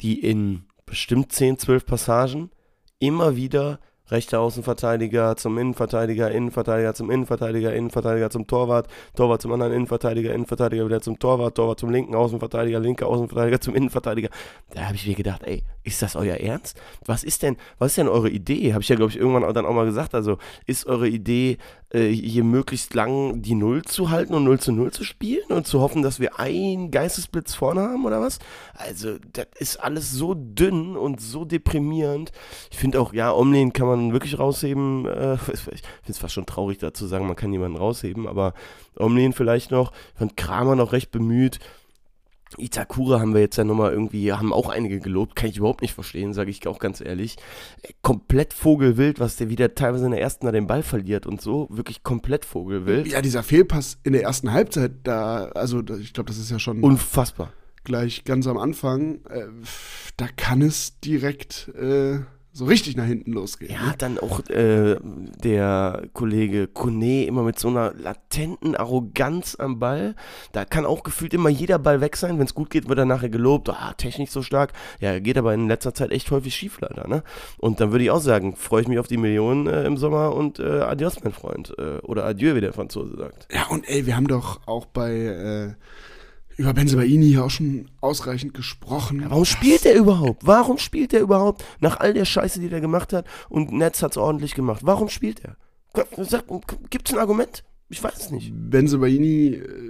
[0.00, 2.50] die in bestimmt 10, 12 Passagen
[2.98, 9.72] immer wieder rechter Außenverteidiger zum Innenverteidiger, Innenverteidiger zum Innenverteidiger, Innenverteidiger zum Torwart, Torwart zum anderen
[9.72, 14.28] Innenverteidiger, Innenverteidiger wieder zum Torwart, Torwart zum linken Außenverteidiger, linker Außenverteidiger zum Innenverteidiger.
[14.70, 16.80] Da habe ich mir gedacht, ey, ist das euer Ernst?
[17.06, 18.72] Was ist denn, was ist denn eure Idee?
[18.72, 20.14] Habe ich ja, glaube ich, irgendwann dann auch mal gesagt.
[20.14, 21.58] Also ist eure Idee,
[21.90, 25.66] äh, hier möglichst lang die Null zu halten und 0 zu 0 zu spielen und
[25.66, 28.38] zu hoffen, dass wir einen Geistesblitz vorne haben oder was?
[28.74, 32.32] Also, das ist alles so dünn und so deprimierend.
[32.70, 35.06] Ich finde auch, ja, Omlin kann man wirklich rausheben.
[35.06, 38.54] Äh, ich finde es fast schon traurig dazu sagen, man kann jemanden rausheben, aber
[38.96, 39.92] Omlin vielleicht noch.
[40.12, 41.58] Ich fand Kramer noch recht bemüht.
[42.56, 45.94] Itakura haben wir jetzt ja nochmal irgendwie, haben auch einige gelobt, kann ich überhaupt nicht
[45.94, 47.36] verstehen, sage ich auch ganz ehrlich.
[47.82, 51.40] Äh, komplett Vogelwild, was der wieder teilweise in der ersten da den Ball verliert und
[51.40, 53.06] so, wirklich komplett Vogelwild.
[53.08, 56.82] Ja, dieser Fehlpass in der ersten Halbzeit, da, also ich glaube, das ist ja schon.
[56.82, 57.52] Unfassbar.
[57.84, 59.46] Gleich ganz am Anfang, äh,
[60.16, 61.68] da kann es direkt.
[61.68, 62.20] Äh
[62.52, 63.70] so richtig nach hinten losgeht.
[63.70, 63.94] Ja, ne?
[63.98, 70.14] dann auch äh, der Kollege Kone immer mit so einer latenten Arroganz am Ball.
[70.52, 72.38] Da kann auch gefühlt immer jeder Ball weg sein.
[72.38, 73.68] Wenn es gut geht, wird er nachher gelobt.
[73.68, 74.72] Ah, technisch so stark.
[75.00, 77.06] Ja, geht aber in letzter Zeit echt häufig schief leider.
[77.06, 77.22] Ne?
[77.58, 80.34] Und dann würde ich auch sagen, freue ich mich auf die Millionen äh, im Sommer
[80.34, 81.74] und äh, adios, mein Freund.
[81.78, 83.46] Äh, oder adieu, wie der Franzose sagt.
[83.52, 85.74] Ja, und ey, wir haben doch auch bei äh,
[86.58, 89.24] über Benzebaini hier auch schon ausreichend gesprochen.
[89.28, 90.44] warum spielt er überhaupt?
[90.44, 91.64] Warum spielt er überhaupt?
[91.80, 94.80] Nach all der Scheiße, die der gemacht hat und Netz hat es ordentlich gemacht.
[94.82, 95.56] Warum spielt er?
[96.90, 97.64] Gibt es ein Argument?
[97.90, 98.52] Ich weiß es nicht.
[98.52, 99.48] Benzebaini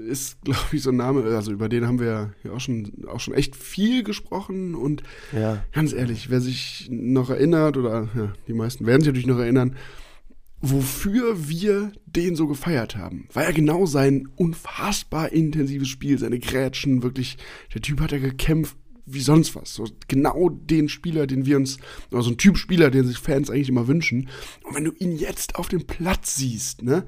[0.09, 3.19] ist, glaube ich, so ein Name, also über den haben wir ja auch schon, auch
[3.19, 5.03] schon echt viel gesprochen und
[5.33, 5.65] ja.
[5.73, 9.75] ganz ehrlich, wer sich noch erinnert, oder ja, die meisten werden sich natürlich noch erinnern,
[10.61, 13.29] wofür wir den so gefeiert haben.
[13.33, 17.39] War ja genau sein unfassbar intensives Spiel, seine Grätschen, wirklich,
[17.75, 18.77] der Typ hat ja gekämpft
[19.11, 19.75] wie sonst was.
[19.75, 21.79] So genau den Spieler, den wir uns,
[22.11, 24.29] oder so ein Typ Spieler, den sich Fans eigentlich immer wünschen.
[24.65, 27.05] Und wenn du ihn jetzt auf dem Platz siehst, ne,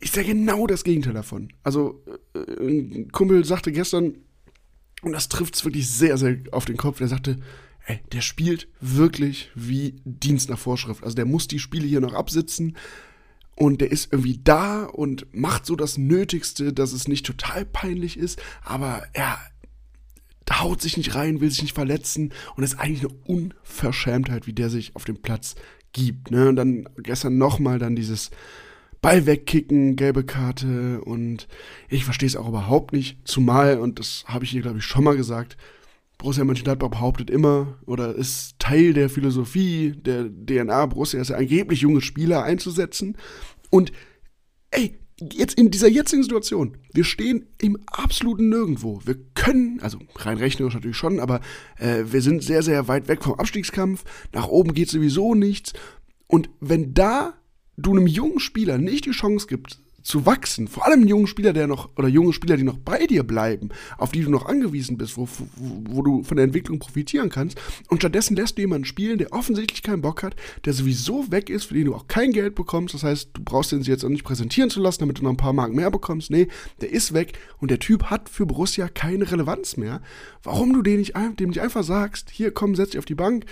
[0.00, 1.52] ist er genau das Gegenteil davon.
[1.62, 2.04] Also,
[2.34, 4.14] äh, ein Kumpel sagte gestern,
[5.02, 7.36] und das trifft es wirklich sehr, sehr auf den Kopf, der sagte,
[7.88, 11.02] ey, der spielt wirklich wie Dienst nach Vorschrift.
[11.02, 12.76] Also der muss die Spiele hier noch absitzen
[13.56, 18.18] und der ist irgendwie da und macht so das Nötigste, dass es nicht total peinlich
[18.18, 19.38] ist, aber er
[20.52, 24.70] haut sich nicht rein, will sich nicht verletzen und ist eigentlich eine Unverschämtheit, wie der
[24.70, 25.54] sich auf dem Platz
[25.92, 26.30] gibt.
[26.30, 26.48] Ne?
[26.48, 28.30] Und dann gestern nochmal dann dieses
[29.00, 31.48] Ball wegkicken, gelbe Karte und
[31.88, 35.04] ich verstehe es auch überhaupt nicht, zumal, und das habe ich hier, glaube ich, schon
[35.04, 35.56] mal gesagt,
[36.18, 41.80] Borussia Mönchengladbach behauptet immer oder ist Teil der Philosophie der DNA Borussia, ist ja angeblich
[41.80, 43.16] junge Spieler einzusetzen.
[43.70, 43.92] Und
[44.72, 49.00] ey, jetzt in dieser jetzigen Situation, wir stehen im absoluten Nirgendwo.
[49.04, 51.40] Wir können, also rein rechnerisch natürlich schon, aber
[51.78, 54.04] äh, wir sind sehr, sehr weit weg vom Abstiegskampf.
[54.32, 55.72] Nach oben geht sowieso nichts.
[56.26, 57.34] Und wenn da
[57.76, 61.66] du einem jungen Spieler nicht die Chance gibst, zu wachsen, vor allem jungen Spieler, der
[61.66, 63.68] noch, oder junge Spieler, die noch bei dir bleiben,
[63.98, 67.60] auf die du noch angewiesen bist, wo, wo, wo, du von der Entwicklung profitieren kannst,
[67.90, 71.64] und stattdessen lässt du jemanden spielen, der offensichtlich keinen Bock hat, der sowieso weg ist,
[71.64, 74.24] für den du auch kein Geld bekommst, das heißt, du brauchst den jetzt auch nicht
[74.24, 76.48] präsentieren zu lassen, damit du noch ein paar Marken mehr bekommst, nee,
[76.80, 80.00] der ist weg und der Typ hat für Borussia keine Relevanz mehr.
[80.42, 83.44] Warum du dem nicht, dem nicht einfach sagst, hier komm, setz dich auf die Bank,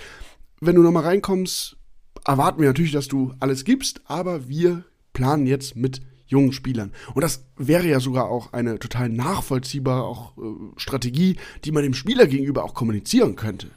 [0.59, 1.77] wenn du nochmal reinkommst,
[2.25, 6.91] erwarten wir natürlich, dass du alles gibst, aber wir planen jetzt mit jungen Spielern.
[7.13, 10.41] Und das wäre ja sogar auch eine total nachvollziehbare auch, äh,
[10.77, 13.67] Strategie, die man dem Spieler gegenüber auch kommunizieren könnte.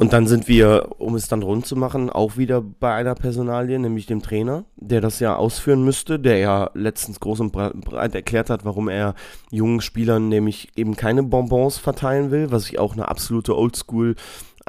[0.00, 3.78] Und dann sind wir, um es dann rund zu machen, auch wieder bei einer Personalie,
[3.78, 8.48] nämlich dem Trainer, der das ja ausführen müsste, der ja letztens groß und breit erklärt
[8.48, 9.14] hat, warum er
[9.50, 14.14] jungen Spielern nämlich eben keine Bonbons verteilen will, was ich auch eine absolute Oldschool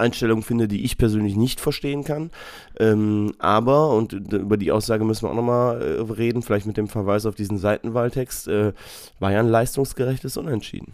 [0.01, 2.31] Einstellung finde, die ich persönlich nicht verstehen kann.
[2.79, 6.87] Ähm, aber, und über die Aussage müssen wir auch nochmal äh, reden, vielleicht mit dem
[6.87, 8.73] Verweis auf diesen Seitenwahltext, äh,
[9.19, 10.93] war ja ein leistungsgerechtes Unentschieden.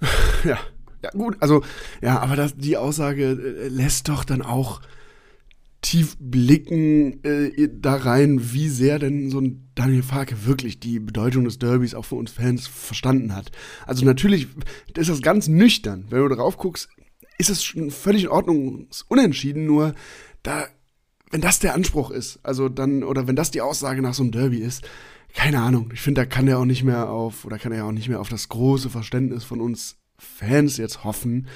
[0.44, 0.58] Ja,
[1.02, 1.62] ja gut, also,
[2.02, 4.82] ja, aber das, die Aussage äh, lässt doch dann auch
[5.84, 11.44] tief blicken äh, da rein, wie sehr denn so ein Daniel Farke wirklich die Bedeutung
[11.44, 13.52] des Derbys auch für uns Fans verstanden hat.
[13.86, 14.48] Also natürlich
[14.96, 16.06] ist das ganz nüchtern.
[16.08, 16.88] Wenn du drauf guckst,
[17.38, 19.94] ist es schon völlig in Ordnung, unentschieden, nur
[20.42, 20.66] da,
[21.30, 24.32] wenn das der Anspruch ist, also dann, oder wenn das die Aussage nach so einem
[24.32, 24.82] Derby ist,
[25.34, 27.92] keine Ahnung, ich finde, da kann er auch nicht mehr auf, oder kann er auch
[27.92, 31.48] nicht mehr auf das große Verständnis von uns Fans jetzt hoffen,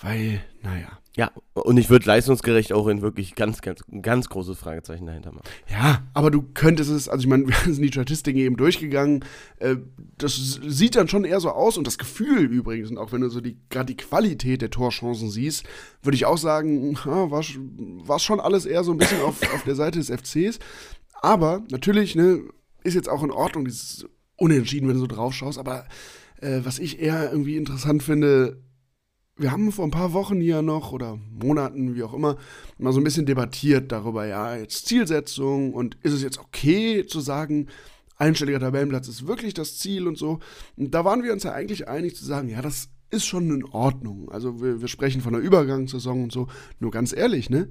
[0.00, 0.99] weil, naja.
[1.16, 5.44] Ja, und ich würde leistungsgerecht auch in wirklich ganz, ganz, ganz großes Fragezeichen dahinter machen.
[5.68, 9.24] Ja, aber du könntest es, also ich meine, wir sind die Statistiken eben durchgegangen.
[9.58, 9.76] Äh,
[10.18, 13.28] das sieht dann schon eher so aus und das Gefühl übrigens, und auch wenn du
[13.28, 15.64] so die gerade die Qualität der Torchancen siehst,
[16.02, 19.64] würde ich auch sagen, ja, war, war schon alles eher so ein bisschen auf, auf
[19.64, 20.60] der Seite des FCs.
[21.22, 22.44] Aber natürlich, ne,
[22.84, 25.86] ist jetzt auch in Ordnung, dieses Unentschieden, wenn du so drauf schaust, aber
[26.40, 28.62] äh, was ich eher irgendwie interessant finde,
[29.40, 32.36] wir haben vor ein paar Wochen hier noch oder Monaten, wie auch immer,
[32.78, 37.20] mal so ein bisschen debattiert darüber, ja, jetzt Zielsetzung und ist es jetzt okay zu
[37.20, 37.68] sagen,
[38.16, 40.40] einstelliger Tabellenplatz ist wirklich das Ziel und so.
[40.76, 43.64] Und da waren wir uns ja eigentlich einig zu sagen, ja, das ist schon in
[43.64, 44.30] Ordnung.
[44.30, 46.46] Also wir, wir sprechen von einer Übergangssaison und so.
[46.78, 47.68] Nur ganz ehrlich, ne?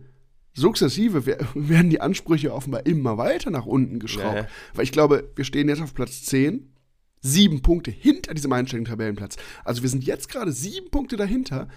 [0.54, 4.36] Sukzessive werden die Ansprüche offenbar immer weiter nach unten geschraubt.
[4.36, 4.48] Ja.
[4.74, 6.74] Weil ich glaube, wir stehen jetzt auf Platz 10
[7.22, 9.38] sieben Punkte hinter diesem einstelligen Tabellenplatz.
[9.64, 11.68] Also wir sind jetzt gerade sieben Punkte dahinter,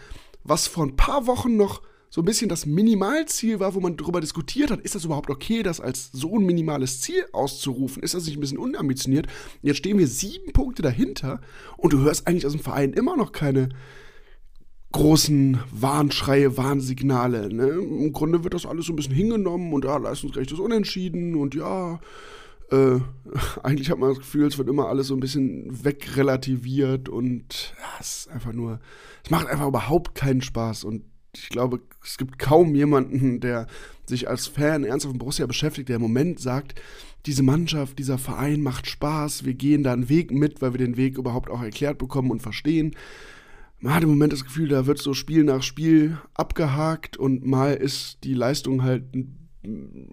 [0.45, 4.21] was vor ein paar Wochen noch so ein bisschen das Minimalziel war, wo man darüber
[4.21, 8.03] diskutiert hat, ist das überhaupt okay, das als so ein minimales Ziel auszurufen?
[8.03, 9.29] Ist das nicht ein bisschen unambitioniert?
[9.29, 11.41] Und jetzt stehen wir sieben Punkte dahinter
[11.79, 13.71] und du hörst eigentlich aus dem Verein immer noch keine
[14.93, 17.53] großen Warnschreie, Warnsignale.
[17.53, 17.69] Ne?
[17.69, 21.99] Im Grunde wird das alles so ein bisschen hingenommen und ja, leistungsgerechtes Unentschieden und ja,
[22.73, 23.01] äh,
[23.63, 28.01] eigentlich hat man das Gefühl, es wird immer alles so ein bisschen wegrelativiert und ja,
[28.01, 28.81] es ist einfach nur,
[29.25, 31.05] es macht einfach überhaupt keinen Spaß und
[31.35, 33.67] ich glaube, es gibt kaum jemanden, der
[34.07, 36.81] sich als Fan ernsthaft von Borussia beschäftigt, der im Moment sagt,
[37.25, 40.97] diese Mannschaft, dieser Verein macht Spaß, wir gehen da einen Weg mit, weil wir den
[40.97, 42.97] Weg überhaupt auch erklärt bekommen und verstehen.
[43.79, 47.75] Man hat im Moment das Gefühl, da wird so Spiel nach Spiel abgehakt und mal
[47.75, 49.42] ist die Leistung halt ein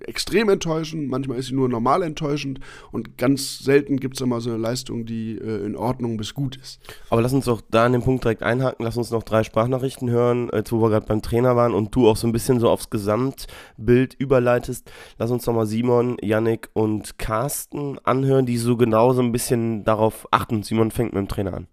[0.06, 2.60] extrem enttäuschend, manchmal ist sie nur normal enttäuschend
[2.92, 6.58] und ganz selten gibt es immer so eine Leistung, die äh, in Ordnung bis gut
[6.58, 6.80] ist.
[7.10, 10.10] Aber lass uns doch da an dem Punkt direkt einhaken, lass uns noch drei Sprachnachrichten
[10.10, 12.70] hören, jetzt wo wir gerade beim Trainer waren und du auch so ein bisschen so
[12.70, 14.92] aufs Gesamtbild überleitest.
[15.18, 19.84] Lass uns doch mal Simon, Yannick und Carsten anhören, die so genau so ein bisschen
[19.84, 20.64] darauf achten.
[20.64, 21.68] Simon fängt mit dem Trainer an.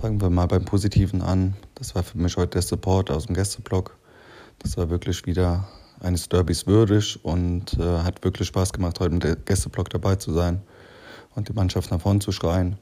[0.00, 1.54] Fangen wir mal beim Positiven an.
[1.76, 3.96] Das war für mich heute der Support aus dem Gästeblock.
[4.62, 5.68] Das war wirklich wieder
[6.00, 10.32] eines Derbys würdig und äh, hat wirklich Spaß gemacht, heute mit dem Gästeblock dabei zu
[10.32, 10.62] sein
[11.34, 12.76] und die Mannschaft nach vorn zu schreien.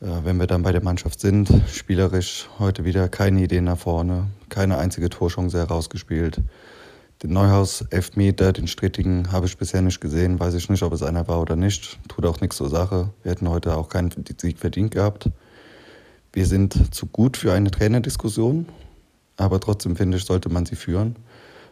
[0.00, 4.28] Äh, wenn wir dann bei der Mannschaft sind, spielerisch heute wieder keine Ideen nach vorne,
[4.48, 6.40] keine einzige Torchance herausgespielt.
[7.22, 10.40] Den Neuhaus Elfmeter, den strittigen, habe ich bisher nicht gesehen.
[10.40, 11.98] Weiß ich nicht, ob es einer war oder nicht.
[12.08, 13.10] Tut auch nichts zur Sache.
[13.22, 15.30] Wir hätten heute auch keinen Sieg verdient gehabt.
[16.32, 18.66] Wir sind zu gut für eine Trainerdiskussion,
[19.42, 21.16] aber trotzdem finde ich, sollte man sie führen.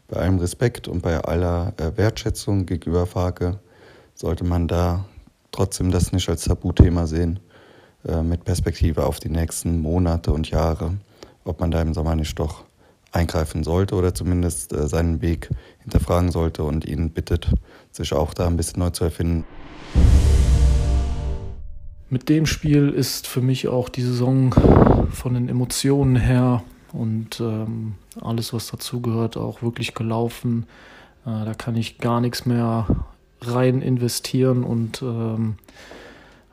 [0.08, 3.60] Bei allem Respekt und bei aller äh, Wertschätzung gegenüber Farke
[4.14, 5.04] sollte man da
[5.52, 7.38] trotzdem das nicht als Tabuthema sehen,
[8.06, 10.96] äh, mit Perspektive auf die nächsten Monate und Jahre,
[11.44, 12.64] ob man da im Sommer nicht doch
[13.12, 15.48] eingreifen sollte oder zumindest äh, seinen Weg
[15.78, 17.48] hinterfragen sollte und ihn bittet,
[17.92, 19.44] sich auch da ein bisschen neu zu erfinden.
[22.08, 24.52] Mit dem Spiel ist für mich auch die Saison
[25.12, 30.66] von den Emotionen her und ähm, alles, was dazugehört, auch wirklich gelaufen.
[31.24, 32.86] Äh, da kann ich gar nichts mehr
[33.40, 35.56] rein investieren und ähm,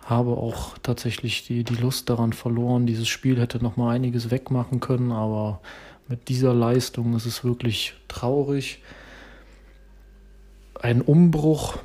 [0.06, 2.88] habe auch tatsächlich die, die Lust daran verloren.
[2.88, 5.60] Dieses Spiel hätte noch mal einiges wegmachen können, aber
[6.08, 8.82] mit dieser Leistung ist es wirklich traurig.
[10.82, 11.78] Ein Umbruch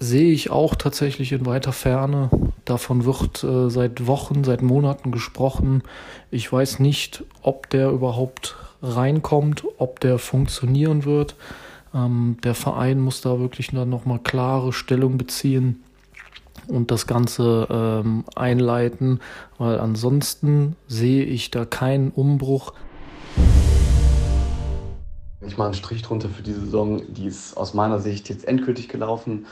[0.00, 2.30] sehe ich auch tatsächlich in weiter Ferne.
[2.70, 5.82] Davon wird äh, seit Wochen, seit Monaten gesprochen.
[6.30, 11.34] Ich weiß nicht, ob der überhaupt reinkommt, ob der funktionieren wird.
[11.92, 15.82] Ähm, der Verein muss da wirklich dann nochmal klare Stellung beziehen
[16.68, 19.18] und das Ganze ähm, einleiten,
[19.58, 22.72] weil ansonsten sehe ich da keinen Umbruch.
[25.44, 27.02] Ich mache einen Strich drunter für die Saison.
[27.14, 29.46] Die ist aus meiner Sicht jetzt endgültig gelaufen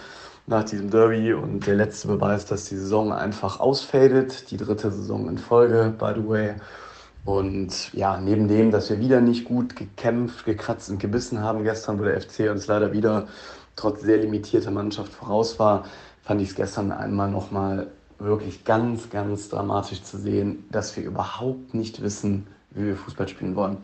[0.48, 4.50] nach diesem Derby und der letzte Beweis, dass die Saison einfach ausfadet.
[4.50, 6.54] Die dritte Saison in Folge, by the way.
[7.24, 11.98] Und ja, neben dem, dass wir wieder nicht gut gekämpft, gekratzt und gebissen haben gestern,
[11.98, 13.28] wo der FC uns leider wieder
[13.76, 15.84] trotz sehr limitierter Mannschaft voraus war,
[16.22, 17.88] fand ich es gestern einmal nochmal
[18.18, 23.54] wirklich ganz, ganz dramatisch zu sehen, dass wir überhaupt nicht wissen, wie wir Fußball spielen
[23.54, 23.78] wollen.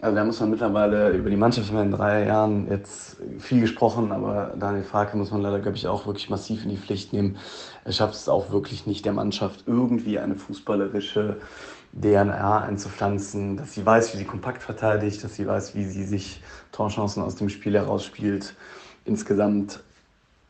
[0.00, 4.54] Also da muss man mittlerweile über die Mannschaft in drei Jahren jetzt viel gesprochen, aber
[4.56, 7.36] Daniel Farke muss man leider, glaube ich, auch wirklich massiv in die Pflicht nehmen.
[7.84, 11.38] Er schafft es auch wirklich nicht, der Mannschaft irgendwie eine fußballerische
[12.00, 16.42] DNA einzupflanzen, dass sie weiß, wie sie kompakt verteidigt, dass sie weiß, wie sie sich
[16.70, 18.54] Torchancen aus dem Spiel herausspielt.
[19.04, 19.80] Insgesamt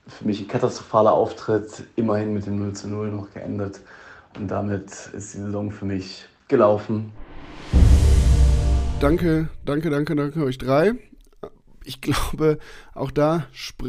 [0.09, 3.81] für mich ein katastrophaler Auftritt, immerhin mit dem 0 zu 0 noch geendet.
[4.39, 7.13] Und damit ist die Saison für mich gelaufen.
[9.01, 10.95] Danke, danke, danke, danke euch drei.
[11.85, 12.59] Ich glaube,
[12.95, 13.47] auch da,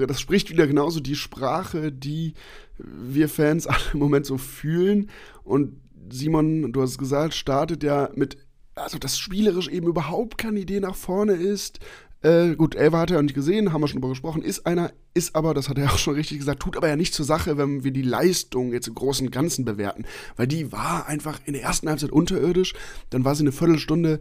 [0.08, 2.36] das spricht wieder genauso die Sprache, die
[2.78, 5.10] wir Fans alle im Moment so fühlen.
[5.44, 5.82] Und
[6.12, 8.38] Simon, du hast es gesagt, startet ja mit,
[8.76, 11.80] also dass spielerisch eben überhaupt keine Idee nach vorne ist.
[12.22, 14.92] Äh, gut, Elva hat er ja nicht gesehen, haben wir schon darüber gesprochen, ist einer,
[15.16, 17.58] ist aber, das hat er auch schon richtig gesagt, tut aber ja nicht zur Sache,
[17.58, 20.06] wenn wir die Leistung jetzt im Großen und Ganzen bewerten.
[20.36, 22.76] Weil die war einfach in der ersten Halbzeit unterirdisch,
[23.10, 24.20] dann war sie eine Viertelstunde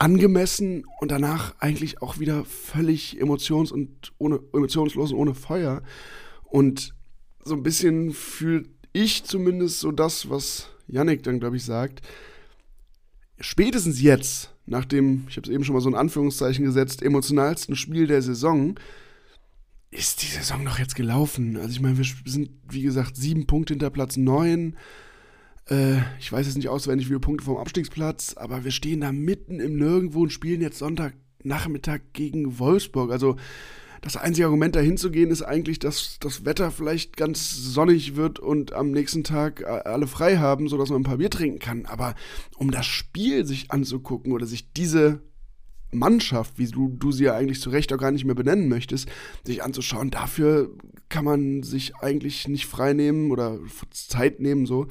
[0.00, 5.82] angemessen und danach eigentlich auch wieder völlig emotions- und ohne, emotionslos und ohne Feuer.
[6.44, 6.94] Und
[7.44, 12.00] so ein bisschen fühlt ich zumindest so das, was Yannick dann, glaube ich, sagt.
[13.38, 17.76] Spätestens jetzt, nach dem, ich habe es eben schon mal so in Anführungszeichen gesetzt, emotionalsten
[17.76, 18.80] Spiel der Saison,
[19.90, 21.58] ist die Saison doch jetzt gelaufen.
[21.58, 24.76] Also ich meine, wir sind, wie gesagt, sieben Punkte hinter Platz neun.
[25.70, 29.12] Äh, ich weiß jetzt nicht auswendig, wie viele Punkte vom Abstiegsplatz, aber wir stehen da
[29.12, 33.10] mitten im Nirgendwo und spielen jetzt Sonntagnachmittag gegen Wolfsburg.
[33.10, 33.36] Also
[34.02, 38.38] das einzige Argument dahin zu gehen ist eigentlich, dass das Wetter vielleicht ganz sonnig wird
[38.38, 41.86] und am nächsten Tag alle frei haben, sodass man ein paar Bier trinken kann.
[41.86, 42.14] Aber
[42.56, 45.20] um das Spiel sich anzugucken oder sich diese
[45.92, 49.08] Mannschaft, wie du, du sie ja eigentlich zu Recht auch gar nicht mehr benennen möchtest,
[49.44, 50.70] sich anzuschauen, dafür
[51.08, 53.58] kann man sich eigentlich nicht frei nehmen oder
[53.90, 54.86] Zeit nehmen, so,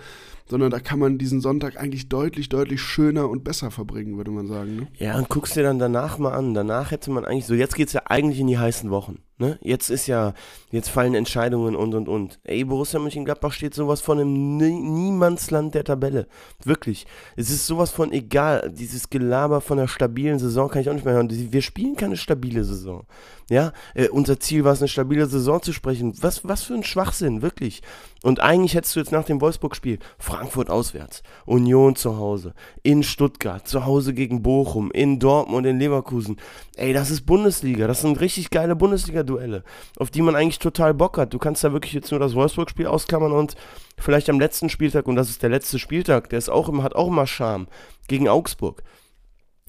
[0.49, 4.47] sondern da kann man diesen Sonntag eigentlich deutlich, deutlich schöner und besser verbringen, würde man
[4.47, 4.75] sagen.
[4.75, 4.87] Ne?
[4.97, 6.53] Ja, und guckst dir dann danach mal an.
[6.53, 9.19] Danach hätte man eigentlich so, jetzt geht es ja eigentlich in die heißen Wochen.
[9.37, 9.57] Ne?
[9.61, 10.33] Jetzt ist ja,
[10.69, 12.39] jetzt fallen Entscheidungen und und und.
[12.43, 16.27] Ey, Borussia Mönchengladbach steht sowas von im Niemandsland der Tabelle.
[16.65, 17.07] Wirklich.
[17.37, 18.69] Es ist sowas von egal.
[18.75, 21.29] Dieses Gelaber von einer stabilen Saison kann ich auch nicht mehr hören.
[21.31, 23.05] Wir spielen keine stabile Saison.
[23.49, 26.13] Ja, äh, unser Ziel war es, eine stabile Saison zu sprechen.
[26.21, 27.81] Was, was für ein Schwachsinn, wirklich.
[28.23, 32.53] Und eigentlich hättest du jetzt nach dem Wolfsburg-Spiel Frankfurt auswärts, Union zu Hause,
[32.83, 36.37] in Stuttgart, zu Hause gegen Bochum, in Dortmund, in Leverkusen.
[36.75, 37.87] Ey, das ist Bundesliga.
[37.87, 39.63] Das sind richtig geile Bundesliga Duelle,
[39.97, 41.33] auf die man eigentlich total Bock hat.
[41.33, 43.55] Du kannst da wirklich jetzt nur das Wolfsburg-Spiel ausklammern und
[43.97, 47.07] vielleicht am letzten Spieltag, und das ist der letzte Spieltag, der ist auch, hat auch
[47.07, 47.67] immer Charme,
[48.07, 48.83] gegen Augsburg.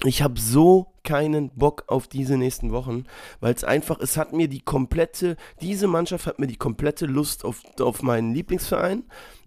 [0.03, 3.05] Ich habe so keinen Bock auf diese nächsten Wochen,
[3.39, 7.45] weil es einfach, es hat mir die komplette, diese Mannschaft hat mir die komplette Lust
[7.45, 9.03] auf, auf meinen Lieblingsverein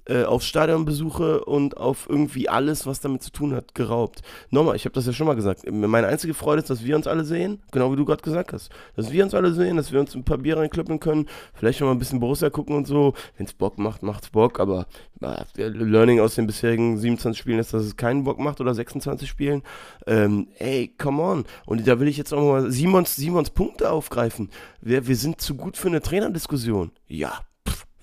[0.07, 4.23] äh, auf Stadionbesuche und auf irgendwie alles, was damit zu tun hat, geraubt.
[4.51, 5.71] Nochmal, ich habe das ja schon mal gesagt.
[5.71, 8.71] Meine einzige Freude ist, dass wir uns alle sehen, genau wie du gerade gesagt hast.
[8.97, 11.87] Dass wir uns alle sehen, dass wir uns ein paar Bier reinklöppeln können, vielleicht schon
[11.87, 13.15] mal ein bisschen Borussia gucken und so.
[13.37, 14.87] Wenn es Bock macht, macht's Bock, aber
[15.23, 19.29] äh, Learning aus den bisherigen 27 Spielen ist, dass es keinen Bock macht oder 26
[19.29, 19.63] Spielen.
[20.07, 21.45] Ähm, ey, come on.
[21.67, 24.51] Und da will ich jetzt auch mal Simons, Simons Punkte aufgreifen.
[24.81, 26.91] Wir, wir sind zu gut für eine Trainerdiskussion.
[27.07, 27.41] Ja,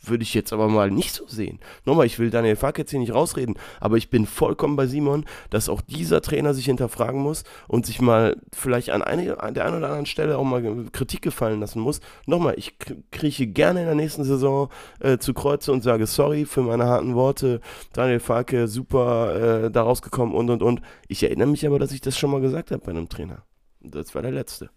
[0.04, 1.60] würde ich jetzt aber mal nicht so sehen.
[1.86, 5.26] Nochmal, ich will Daniel Fark jetzt hier nicht rausreden, aber ich bin vollkommen bei Simon,
[5.50, 9.66] dass auch dieser Trainer sich hinterfragen muss und sich mal vielleicht an, eine, an der
[9.66, 12.02] einen oder anderen Stelle auch mal Kritik gefallen lassen muss.
[12.26, 12.78] Nochmal, ich
[13.12, 17.16] krieche gerne in der nächsten Saison äh, zu Kreuze und sage sorry für meine harten
[17.16, 17.62] Worte.
[17.94, 20.82] Daniel Farke, super äh, da rausgekommen und und und.
[21.08, 23.44] Ich erinnere mich aber, dass ich das schon mal gesagt habe bei einem Trainer.
[23.82, 24.70] Das war der letzte.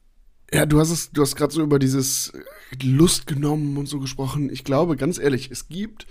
[0.55, 2.33] Ja, du hast es, du hast gerade so über dieses
[2.81, 4.51] Lust genommen und so gesprochen.
[4.51, 6.07] Ich glaube, ganz ehrlich, es gibt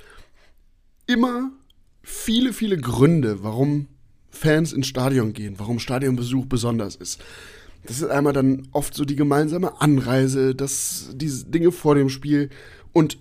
[1.07, 1.49] immer
[2.01, 3.87] viele, viele Gründe, warum
[4.29, 7.23] Fans ins Stadion gehen, warum Stadionbesuch besonders ist.
[7.85, 12.49] Das ist einmal dann oft so die gemeinsame Anreise, das, diese Dinge vor dem Spiel
[12.91, 13.19] und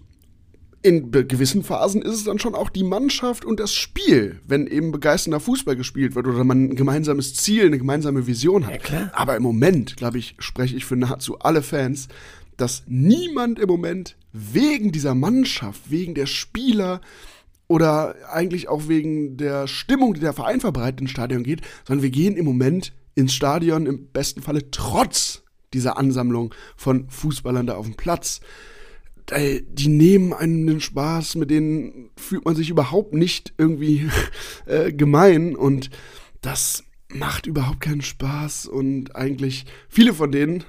[0.82, 4.90] in gewissen Phasen ist es dann schon auch die Mannschaft und das Spiel, wenn eben
[4.90, 8.90] begeisternder Fußball gespielt wird oder man ein gemeinsames Ziel, eine gemeinsame Vision hat.
[8.90, 12.08] Ja, Aber im Moment, glaube ich, spreche ich für nahezu alle Fans,
[12.56, 17.00] dass niemand im Moment wegen dieser Mannschaft, wegen der Spieler
[17.68, 22.10] oder eigentlich auch wegen der Stimmung, die der Verein verbreitet, ins Stadion geht, sondern wir
[22.10, 27.86] gehen im Moment ins Stadion im besten Falle trotz dieser Ansammlung von Fußballern da auf
[27.86, 28.40] dem Platz
[29.30, 34.08] die nehmen einen den Spaß, mit denen fühlt man sich überhaupt nicht irgendwie
[34.66, 35.56] äh, gemein.
[35.56, 35.90] Und
[36.40, 38.66] das macht überhaupt keinen Spaß.
[38.66, 40.64] Und eigentlich viele von denen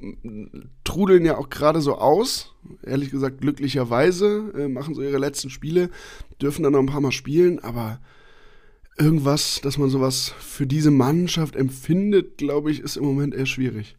[0.84, 5.90] trudeln ja auch gerade so aus, ehrlich gesagt glücklicherweise, äh, machen so ihre letzten Spiele,
[6.40, 8.00] dürfen dann noch ein paar Mal spielen, aber
[8.98, 13.96] irgendwas, dass man sowas für diese Mannschaft empfindet, glaube ich, ist im Moment eher schwierig.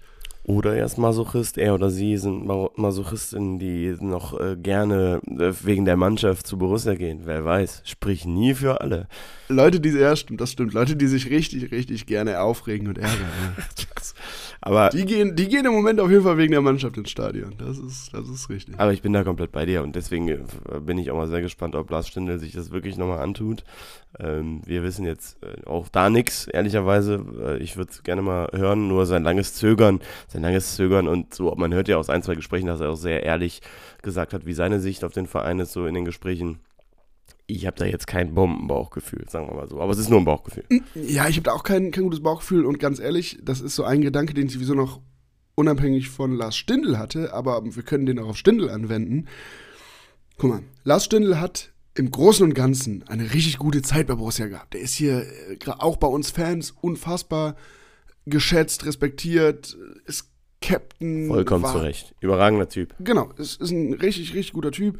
[0.48, 5.84] Oder er ist Masochist, er oder sie sind Masochistinnen, die noch äh, gerne äh, wegen
[5.84, 7.24] der Mannschaft zu Borussia gehen.
[7.26, 9.10] Wer weiß, sprich nie für alle.
[9.50, 10.72] Leute, die, ja, stimmt, das stimmt.
[10.72, 13.28] Leute, die sich richtig, richtig gerne aufregen und ärgern.
[14.62, 17.55] aber die gehen, die gehen im Moment auf jeden Fall wegen der Mannschaft ins Stadion.
[17.58, 18.80] Das ist, das ist richtig.
[18.80, 20.39] Aber ich bin da komplett bei dir und deswegen äh,
[20.80, 23.64] bin ich auch mal sehr gespannt, ob Lars Stindl sich das wirklich nochmal antut.
[24.20, 27.24] Ähm, wir wissen jetzt äh, auch da nichts, ehrlicherweise.
[27.39, 31.34] Äh, ich würde es gerne mal hören, nur sein langes Zögern, sein langes Zögern und
[31.34, 33.62] so, man hört ja aus ein, zwei Gesprächen, dass er auch sehr ehrlich
[34.01, 36.60] gesagt hat, wie seine Sicht auf den Verein ist, so in den Gesprächen
[37.48, 39.80] ich habe da jetzt kein Bombenbauchgefühl, sagen wir mal so.
[39.80, 40.66] Aber es ist nur ein Bauchgefühl.
[40.95, 43.86] Ja, ich habe da auch kein, kein gutes Bauchgefühl und ganz ehrlich, das ist so
[43.86, 45.02] ein Gedanke, den ich sowieso noch
[45.56, 49.28] unabhängig von Lars Stindl hatte, aber wir können den auch auf Stindl anwenden.
[50.38, 54.48] Guck mal, Lars Stindl hat im Großen und Ganzen eine richtig gute Zeit bei Borussia
[54.48, 54.74] gehabt.
[54.74, 57.56] Der ist hier äh, auch bei uns Fans unfassbar
[58.26, 59.76] geschätzt, respektiert,
[60.06, 60.30] ist
[60.62, 61.28] Captain.
[61.28, 62.14] Vollkommen war, zurecht.
[62.20, 62.93] Überragender Typ.
[63.00, 65.00] Genau, ist, ist ein richtig, richtig guter Typ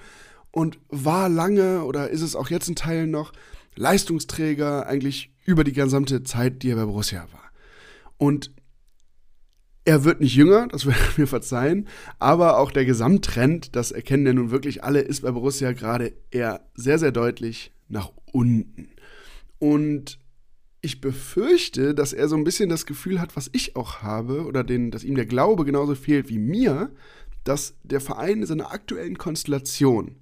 [0.58, 3.32] und war lange oder ist es auch jetzt in Teilen noch
[3.76, 7.52] Leistungsträger eigentlich über die gesamte Zeit, die er bei Borussia war.
[8.18, 8.52] Und
[9.86, 11.88] er wird nicht jünger, das wird mir verzeihen,
[12.18, 16.68] aber auch der Gesamttrend, das erkennen ja nun wirklich alle, ist bei Borussia gerade eher
[16.74, 18.90] sehr, sehr deutlich nach unten.
[19.60, 20.18] Und
[20.82, 24.64] ich befürchte, dass er so ein bisschen das Gefühl hat, was ich auch habe, oder
[24.64, 26.90] den, dass ihm der Glaube genauso fehlt wie mir,
[27.44, 30.16] dass der Verein in seiner aktuellen Konstellation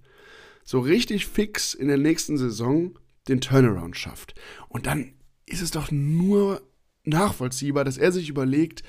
[0.66, 2.98] so richtig fix in der nächsten Saison
[3.30, 4.36] den Turnaround schafft.
[4.68, 5.14] Und dann
[5.46, 6.62] ist es doch nur
[7.04, 8.84] nachvollziehbar, dass er sich überlegt,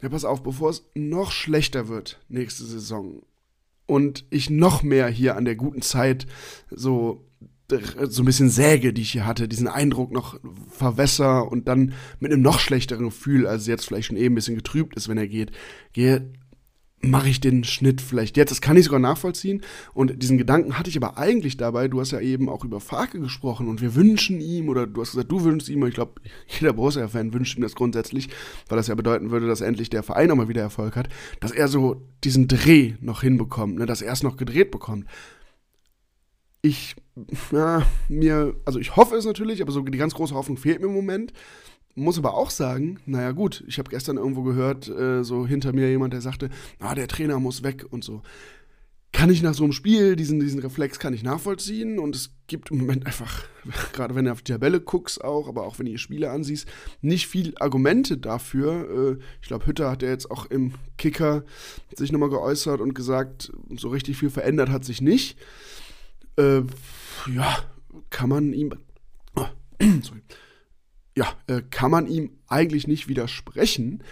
[0.00, 3.22] ja, pass auf, bevor es noch schlechter wird nächste Saison
[3.86, 6.26] und ich noch mehr hier an der guten Zeit
[6.70, 7.26] so
[8.08, 10.38] so ein bisschen säge, die ich hier hatte, diesen Eindruck noch
[10.70, 14.54] verwässer und dann mit einem noch schlechteren Gefühl, als jetzt vielleicht schon eben ein bisschen
[14.54, 15.50] getrübt ist, wenn er geht,
[15.92, 16.32] gehe
[17.02, 18.50] mache ich den Schnitt vielleicht jetzt.
[18.50, 19.62] Das kann ich sogar nachvollziehen.
[19.92, 21.88] Und diesen Gedanken hatte ich aber eigentlich dabei.
[21.88, 25.12] Du hast ja eben auch über Farke gesprochen und wir wünschen ihm, oder du hast
[25.12, 28.28] gesagt, du wünschst ihm, und ich glaube, jeder Borussia-Fan wünscht ihm das grundsätzlich,
[28.68, 31.08] weil das ja bedeuten würde, dass endlich der Verein auch mal wieder Erfolg hat,
[31.40, 35.06] dass er so diesen Dreh noch hinbekommt, ne, dass er es noch gedreht bekommt.
[36.62, 36.96] Ich,
[37.52, 40.86] ja, mir, also ich hoffe es natürlich, aber so die ganz große Hoffnung fehlt mir
[40.86, 41.32] im Moment.
[41.96, 45.88] Muss aber auch sagen, naja gut, ich habe gestern irgendwo gehört, äh, so hinter mir
[45.88, 48.22] jemand, der sagte, ah, der Trainer muss weg und so.
[49.12, 52.70] Kann ich nach so einem Spiel, diesen, diesen Reflex kann ich nachvollziehen und es gibt
[52.70, 53.44] im Moment einfach,
[53.94, 56.68] gerade wenn du auf die Tabelle guckst auch, aber auch wenn du die Spiele ansiehst,
[57.00, 59.16] nicht viel Argumente dafür.
[59.16, 61.44] Äh, ich glaube, Hütter hat ja jetzt auch im Kicker
[61.94, 65.38] sich nochmal geäußert und gesagt, so richtig viel verändert hat sich nicht.
[66.36, 66.60] Äh,
[67.34, 67.56] ja,
[68.10, 68.74] kann man ihm,
[69.34, 69.46] oh,
[70.02, 70.20] sorry,
[71.16, 74.02] ja, äh, kann man ihm eigentlich nicht widersprechen.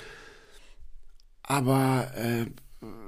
[1.42, 2.46] Aber äh,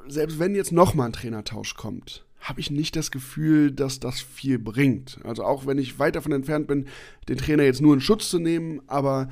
[0.06, 4.58] selbst wenn jetzt nochmal ein Trainertausch kommt, habe ich nicht das Gefühl, dass das viel
[4.58, 5.18] bringt.
[5.24, 6.86] Also auch wenn ich weit davon entfernt bin,
[7.28, 9.30] den Trainer jetzt nur in Schutz zu nehmen, aber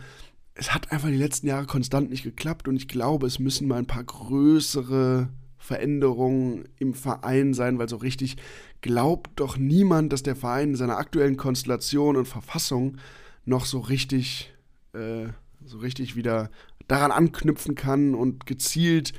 [0.55, 3.79] es hat einfach die letzten Jahre konstant nicht geklappt und ich glaube, es müssen mal
[3.79, 8.37] ein paar größere Veränderungen im Verein sein, weil so richtig
[8.81, 12.99] glaubt doch niemand, dass der Verein in seiner aktuellen Konstellation und Verfassung
[13.45, 14.53] noch so richtig,
[14.95, 15.29] äh,
[15.65, 16.51] so richtig wieder
[16.89, 19.13] daran anknüpfen kann und gezielt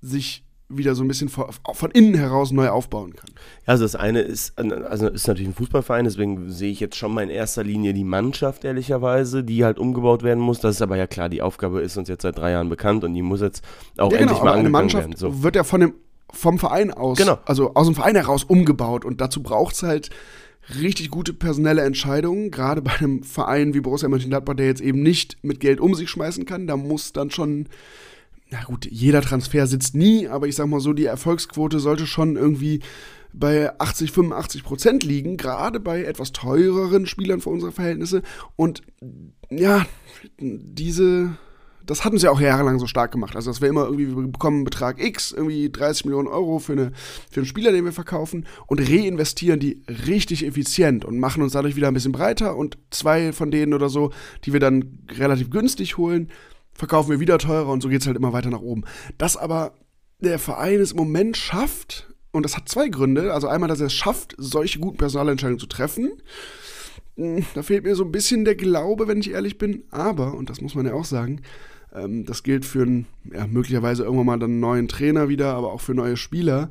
[0.00, 3.30] sich wieder so ein bisschen von, von innen heraus neu aufbauen kann.
[3.66, 7.12] Ja, also das eine ist, also ist natürlich ein Fußballverein, deswegen sehe ich jetzt schon
[7.12, 10.60] mal in erster Linie die Mannschaft, ehrlicherweise, die halt umgebaut werden muss.
[10.60, 13.14] Das ist aber ja klar, die Aufgabe ist uns jetzt seit drei Jahren bekannt und
[13.14, 13.62] die muss jetzt
[13.98, 15.16] auch ja, endlich genau, mal Mannschaft werden.
[15.16, 15.42] So.
[15.42, 15.94] wird ja von dem,
[16.34, 17.38] vom Verein aus, genau.
[17.44, 20.10] also aus dem Verein heraus umgebaut und dazu braucht es halt
[20.80, 25.38] richtig gute personelle Entscheidungen, gerade bei einem Verein wie Borussia Mönchengladbach, der jetzt eben nicht
[25.42, 27.68] mit Geld um sich schmeißen kann, da muss dann schon
[28.50, 32.36] na gut, jeder Transfer sitzt nie, aber ich sag mal so, die Erfolgsquote sollte schon
[32.36, 32.80] irgendwie
[33.32, 38.22] bei 80, 85 Prozent liegen, gerade bei etwas teureren Spielern für unsere Verhältnisse.
[38.54, 38.82] Und
[39.50, 39.84] ja,
[40.38, 41.36] diese,
[41.86, 43.36] das hat uns ja auch jahrelang so stark gemacht.
[43.36, 46.72] Also, dass wir immer irgendwie, wir bekommen einen Betrag X, irgendwie 30 Millionen Euro für,
[46.72, 46.92] eine,
[47.30, 51.76] für einen Spieler, den wir verkaufen und reinvestieren die richtig effizient und machen uns dadurch
[51.76, 54.12] wieder ein bisschen breiter und zwei von denen oder so,
[54.44, 56.30] die wir dann relativ günstig holen,
[56.72, 58.84] verkaufen wir wieder teurer und so geht es halt immer weiter nach oben.
[59.18, 59.74] Dass aber
[60.20, 63.32] der Verein es im Moment schafft, und das hat zwei Gründe.
[63.32, 66.20] Also einmal, dass er es schafft, solche guten Personalentscheidungen zu treffen.
[67.16, 69.84] Hm, da fehlt mir so ein bisschen der Glaube, wenn ich ehrlich bin.
[69.90, 71.42] Aber, und das muss man ja auch sagen,
[71.94, 75.72] ähm, das gilt für einen, ja, möglicherweise irgendwann mal dann einen neuen Trainer wieder, aber
[75.72, 76.70] auch für neue Spieler.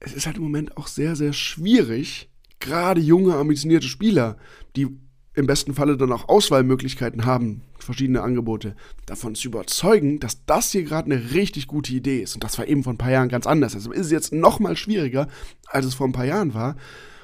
[0.00, 4.36] Es ist halt im Moment auch sehr, sehr schwierig, gerade junge, ambitionierte Spieler,
[4.74, 4.88] die
[5.34, 10.84] im besten Falle dann auch Auswahlmöglichkeiten haben, verschiedene Angebote, davon zu überzeugen, dass das hier
[10.84, 12.34] gerade eine richtig gute Idee ist.
[12.34, 13.74] Und das war eben vor ein paar Jahren ganz anders.
[13.74, 15.28] Also ist es jetzt noch mal schwieriger,
[15.66, 16.76] als es vor ein paar Jahren war.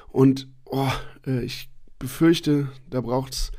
[0.09, 0.91] Und oh,
[1.25, 3.51] äh, ich befürchte, da braucht es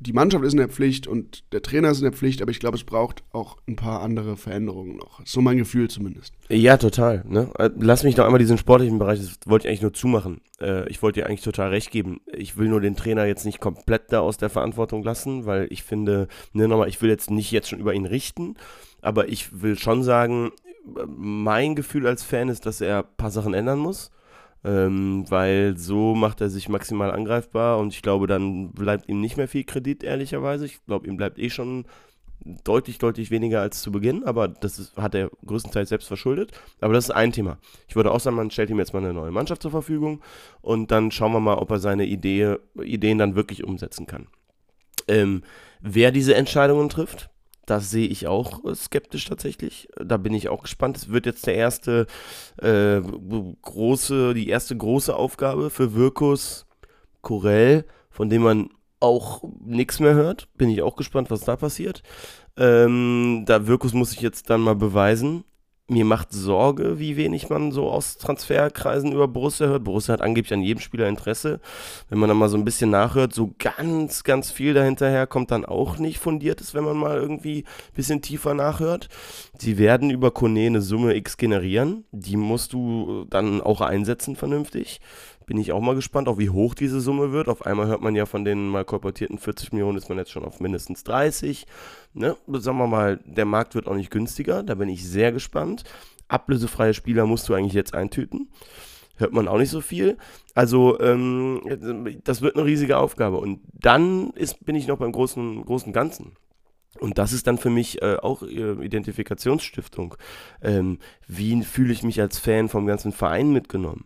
[0.00, 2.58] die Mannschaft ist in der Pflicht und der Trainer ist in der Pflicht, aber ich
[2.58, 5.20] glaube, es braucht auch ein paar andere Veränderungen noch.
[5.26, 6.32] So mein Gefühl zumindest.
[6.48, 7.22] Ja, total.
[7.28, 7.50] Ne?
[7.58, 10.40] Äh, lass mich noch einmal diesen sportlichen Bereich, das wollte ich eigentlich nur zumachen.
[10.58, 12.20] Äh, ich wollte dir eigentlich total recht geben.
[12.32, 15.82] Ich will nur den Trainer jetzt nicht komplett da aus der Verantwortung lassen, weil ich
[15.82, 18.54] finde, ne, nochmal, ich will jetzt nicht jetzt schon über ihn richten,
[19.02, 20.50] aber ich will schon sagen,
[21.06, 24.10] mein Gefühl als Fan ist, dass er ein paar Sachen ändern muss
[24.64, 29.36] ähm, weil so macht er sich maximal angreifbar und ich glaube, dann bleibt ihm nicht
[29.36, 30.66] mehr viel Kredit, ehrlicherweise.
[30.66, 31.86] Ich glaube, ihm bleibt eh schon
[32.64, 36.52] deutlich, deutlich weniger als zu Beginn, aber das ist, hat er größtenteils selbst verschuldet.
[36.80, 37.58] Aber das ist ein Thema.
[37.88, 40.22] Ich würde auch sagen, man stellt ihm jetzt mal eine neue Mannschaft zur Verfügung
[40.60, 44.28] und dann schauen wir mal, ob er seine Idee, Ideen dann wirklich umsetzen kann.
[45.08, 45.42] Ähm,
[45.80, 47.30] wer diese Entscheidungen trifft,
[47.66, 49.88] das sehe ich auch äh, skeptisch tatsächlich.
[49.96, 50.96] Da bin ich auch gespannt.
[50.96, 52.06] Es wird jetzt der erste
[52.60, 56.66] äh, große, die erste große Aufgabe für Wirkus
[57.22, 60.48] Corell, von dem man auch nichts mehr hört.
[60.56, 62.02] Bin ich auch gespannt, was da passiert.
[62.56, 65.44] Ähm, da Wirkus muss ich jetzt dann mal beweisen,
[65.90, 69.84] mir macht Sorge, wie wenig man so aus Transferkreisen über Borussia hört.
[69.84, 71.60] Borussia hat angeblich an jedem Spieler Interesse.
[72.08, 75.64] Wenn man dann mal so ein bisschen nachhört, so ganz, ganz viel dahinterher kommt dann
[75.64, 79.08] auch nicht fundiertes, wenn man mal irgendwie ein bisschen tiefer nachhört.
[79.58, 82.04] Sie werden über Kone eine Summe X generieren.
[82.12, 85.00] Die musst du dann auch einsetzen vernünftig.
[85.50, 87.48] Bin ich auch mal gespannt, auch wie hoch diese Summe wird.
[87.48, 90.44] Auf einmal hört man ja von den mal kolportierten 40 Millionen, ist man jetzt schon
[90.44, 91.66] auf mindestens 30.
[92.14, 92.36] Ne?
[92.46, 94.62] Sagen wir mal, der Markt wird auch nicht günstiger.
[94.62, 95.82] Da bin ich sehr gespannt.
[96.28, 98.52] Ablösefreie Spieler musst du eigentlich jetzt eintüten.
[99.16, 100.18] Hört man auch nicht so viel.
[100.54, 103.38] Also, ähm, das wird eine riesige Aufgabe.
[103.38, 106.36] Und dann ist, bin ich noch beim großen, großen Ganzen.
[107.00, 110.14] Und das ist dann für mich äh, auch äh, Identifikationsstiftung.
[110.62, 114.04] Ähm, wie fühle ich mich als Fan vom ganzen Verein mitgenommen?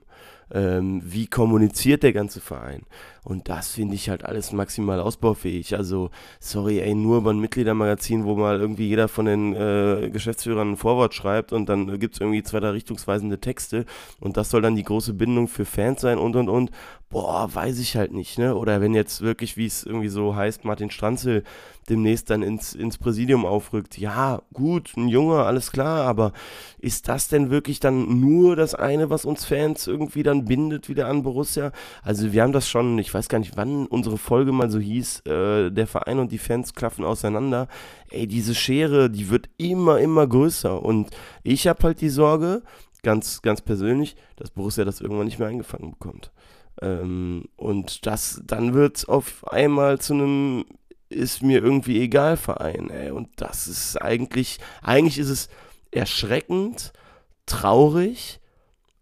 [0.54, 2.82] Ähm, wie kommuniziert der ganze Verein?
[3.24, 5.76] Und das finde ich halt alles maximal ausbaufähig.
[5.76, 6.10] Also,
[6.40, 10.76] sorry, ey, nur über ein Mitgliedermagazin, wo mal irgendwie jeder von den äh, Geschäftsführern ein
[10.76, 13.86] Vorwort schreibt und dann gibt es irgendwie zwei, drei richtungsweisende Texte
[14.20, 16.70] und das soll dann die große Bindung für Fans sein und und und.
[17.10, 18.56] Boah, weiß ich halt nicht, ne?
[18.56, 21.44] Oder wenn jetzt wirklich, wie es irgendwie so heißt, Martin Stranzel
[21.88, 23.98] demnächst dann ins, ins Präsidium aufrückt.
[23.98, 26.32] Ja, gut, ein Junge, alles klar, aber
[26.78, 31.06] ist das denn wirklich dann nur das eine, was uns Fans irgendwie dann bindet wieder
[31.08, 31.72] an Borussia?
[32.02, 35.20] Also wir haben das schon, ich weiß gar nicht, wann unsere Folge mal so hieß,
[35.26, 37.68] äh, der Verein und die Fans klaffen auseinander.
[38.10, 41.10] Ey, diese Schere, die wird immer, immer größer und
[41.42, 42.62] ich habe halt die Sorge,
[43.02, 46.32] ganz, ganz persönlich, dass Borussia das irgendwann nicht mehr eingefangen bekommt.
[46.82, 50.64] Ähm, und das, dann wird auf einmal zu einem
[51.08, 53.10] ist mir irgendwie egal Verein, ey.
[53.10, 55.48] Und das ist eigentlich, eigentlich ist es
[55.90, 56.92] erschreckend,
[57.46, 58.40] traurig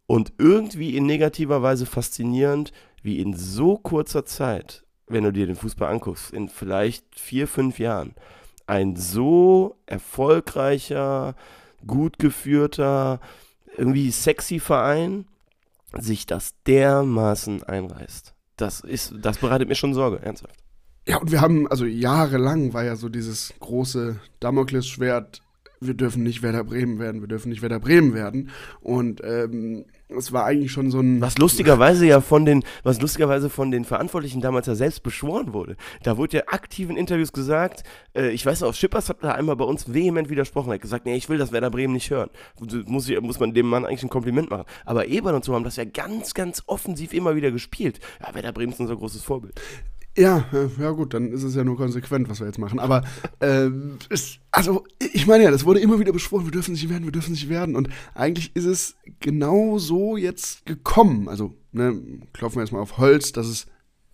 [0.06, 2.72] und irgendwie in negativer Weise faszinierend,
[3.02, 7.78] wie in so kurzer Zeit, wenn du dir den Fußball anguckst, in vielleicht vier, fünf
[7.78, 8.14] Jahren,
[8.66, 11.34] ein so erfolgreicher,
[11.86, 13.20] gut geführter,
[13.76, 15.26] irgendwie sexy Verein
[15.98, 18.34] sich das dermaßen einreißt.
[18.56, 20.56] Das ist, das bereitet mir schon Sorge, ernsthaft.
[21.06, 25.42] Ja, und wir haben, also jahrelang war ja so dieses große Damoklesschwert,
[25.80, 28.50] wir dürfen nicht Werder Bremen werden, wir dürfen nicht Werder Bremen werden.
[28.80, 29.84] Und ähm,
[30.16, 31.20] es war eigentlich schon so ein.
[31.20, 35.76] Was lustigerweise ja von den, was lustigerweise von den Verantwortlichen damals ja selbst beschworen wurde.
[36.02, 37.84] Da wurde ja aktiv in Interviews gesagt,
[38.14, 41.06] äh, ich weiß noch, Schippers hat da einmal bei uns vehement widersprochen, er hat gesagt,
[41.06, 42.30] nee, ich will das Werder Bremen nicht hören.
[42.86, 44.64] Muss, ich, muss man dem Mann eigentlich ein Kompliment machen.
[44.84, 48.00] Aber Eber und so haben das ja ganz, ganz offensiv immer wieder gespielt.
[48.20, 49.60] Ja, Werder Bremen ist unser großes Vorbild.
[50.16, 50.44] Ja,
[50.78, 52.78] ja gut, dann ist es ja nur konsequent, was wir jetzt machen.
[52.78, 53.02] Aber
[53.40, 53.70] äh,
[54.10, 57.12] ist, also ich meine ja, das wurde immer wieder beschworen, wir dürfen nicht werden, wir
[57.12, 57.76] dürfen nicht werden.
[57.76, 61.28] Und eigentlich ist es genau so jetzt gekommen.
[61.28, 62.00] Also ne,
[62.32, 63.66] klopfen wir erstmal auf Holz, dass es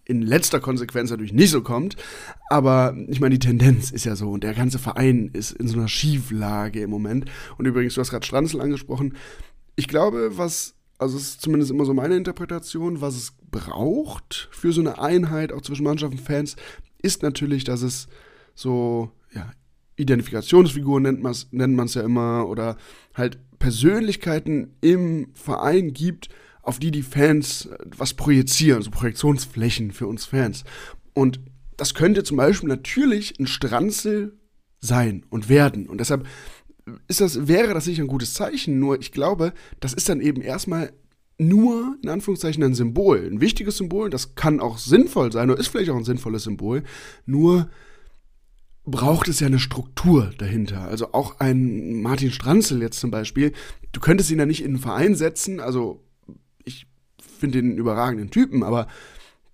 [0.04, 1.96] in letzter Konsequenz natürlich nicht so kommt.
[2.48, 5.78] Aber ich meine, die Tendenz ist ja so und der ganze Verein ist in so
[5.78, 7.26] einer Schieflage im Moment.
[7.58, 9.16] Und übrigens, du hast gerade Stranzel angesprochen.
[9.76, 14.72] Ich glaube, was also es ist zumindest immer so meine Interpretation, was es braucht für
[14.72, 16.56] so eine Einheit auch zwischen Mannschaft und Fans,
[17.00, 18.08] ist natürlich, dass es
[18.54, 19.50] so, ja,
[19.96, 22.76] Identifikationsfiguren nennt man es nennt ja immer oder
[23.14, 26.28] halt Persönlichkeiten im Verein gibt,
[26.62, 30.64] auf die die Fans was projizieren, so Projektionsflächen für uns Fans.
[31.14, 31.40] Und
[31.76, 34.36] das könnte zum Beispiel natürlich ein Stranzel
[34.80, 35.88] sein und werden.
[35.88, 36.26] Und deshalb
[37.08, 40.42] ist das, wäre das nicht ein gutes Zeichen, nur ich glaube, das ist dann eben
[40.42, 40.92] erstmal
[41.38, 45.68] nur in Anführungszeichen ein Symbol, ein wichtiges Symbol, das kann auch sinnvoll sein oder ist
[45.68, 46.82] vielleicht auch ein sinnvolles Symbol,
[47.26, 47.68] nur
[48.84, 50.82] braucht es ja eine Struktur dahinter.
[50.82, 53.52] Also auch ein Martin Stranzel jetzt zum Beispiel,
[53.92, 56.04] du könntest ihn ja nicht in einen Verein setzen, also
[56.64, 56.86] ich
[57.38, 58.88] finde den überragenden Typen, aber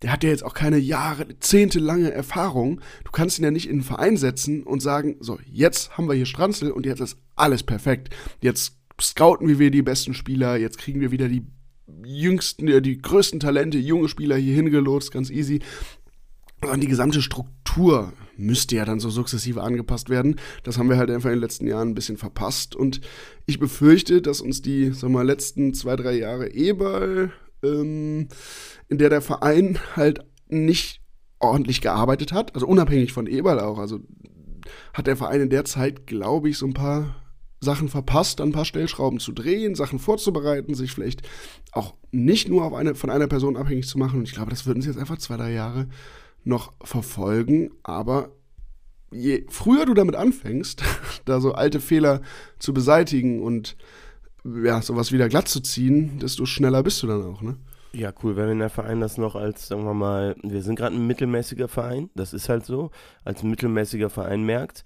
[0.05, 2.83] der hat ja jetzt auch keine Jahre, zehntelange Erfahrung.
[3.05, 6.15] Du kannst ihn ja nicht in einen Verein setzen und sagen, so, jetzt haben wir
[6.15, 8.15] hier Stranzel und jetzt ist alles perfekt.
[8.43, 11.47] Jetzt scouten wir die besten Spieler, jetzt kriegen wir wieder die
[12.05, 15.61] jüngsten, die größten Talente, junge Spieler hier hingelotst, ganz easy.
[16.61, 20.37] Und die gesamte Struktur müsste ja dann so sukzessive angepasst werden.
[20.65, 22.77] Das haben wir halt einfach in den letzten Jahren ein bisschen verpasst.
[22.77, 23.01] Und
[23.47, 27.33] ich befürchte, dass uns die, sag mal, letzten zwei, drei Jahre Eberl
[27.65, 28.29] ähm,
[28.89, 31.01] in der der Verein halt nicht
[31.39, 33.79] ordentlich gearbeitet hat, also unabhängig von Eberl auch.
[33.79, 34.01] Also
[34.93, 37.17] hat der Verein in der Zeit, glaube ich, so ein paar
[37.61, 41.23] Sachen verpasst, ein paar Stellschrauben zu drehen, Sachen vorzubereiten, sich vielleicht
[41.73, 44.21] auch nicht nur auf eine, von einer Person abhängig zu machen.
[44.21, 45.89] Und ich glaube, das würden sie jetzt einfach zwei, drei Jahre
[46.45, 47.71] noch verfolgen.
[47.83, 48.31] Aber
[49.11, 50.83] je früher du damit anfängst,
[51.25, 52.21] da so alte Fehler
[52.59, 53.77] zu beseitigen und
[54.45, 57.57] ja, sowas wieder glatt zu ziehen, desto schneller bist du dann auch, ne?
[57.93, 61.07] Ja, cool, wenn der Verein das noch als, sagen wir mal, wir sind gerade ein
[61.07, 62.91] mittelmäßiger Verein, das ist halt so,
[63.25, 64.85] als mittelmäßiger Verein merkt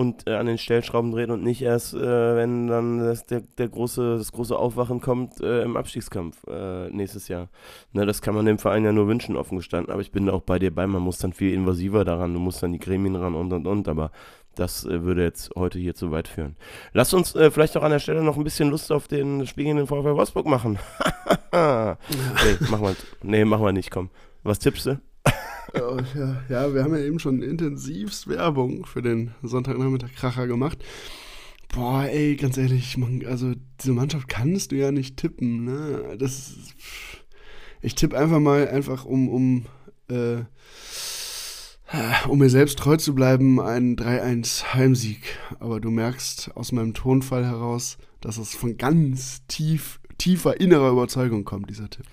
[0.00, 3.68] und äh, an den Stellschrauben dreht und nicht erst, äh, wenn dann das, der, der
[3.68, 7.48] große, das große Aufwachen kommt äh, im Abstiegskampf äh, nächstes Jahr.
[7.92, 10.32] Ne, das kann man dem Verein ja nur wünschen, offen gestanden, aber ich bin da
[10.32, 13.16] auch bei dir bei, man muss dann viel invasiver daran, du musst dann die Gremien
[13.16, 14.10] ran und und und, aber
[14.54, 16.56] das äh, würde jetzt heute hier zu weit führen.
[16.92, 19.64] Lass uns äh, vielleicht auch an der Stelle noch ein bisschen Lust auf den Spiel
[19.64, 20.78] gegen VfL Wolfsburg machen.
[21.52, 24.10] nee, machen wir, nee, machen wir nicht, komm.
[24.42, 25.00] Was tippst du?
[25.74, 30.78] oh, ja, ja, wir haben ja eben schon intensivst Werbung für den Sonntagnachmittag Kracher gemacht.
[31.72, 36.16] Boah, ey, ganz ehrlich, man, also diese Mannschaft kannst du ja nicht tippen, ne?
[36.18, 36.74] Das ist,
[37.80, 39.66] ich tippe einfach mal einfach um, um
[40.08, 40.44] äh,
[42.28, 45.38] um mir selbst treu zu bleiben, ein 3-1 Heimsieg.
[45.58, 51.44] Aber du merkst aus meinem Tonfall heraus, dass es von ganz tief, tiefer innerer Überzeugung
[51.44, 52.06] kommt, dieser Tipp.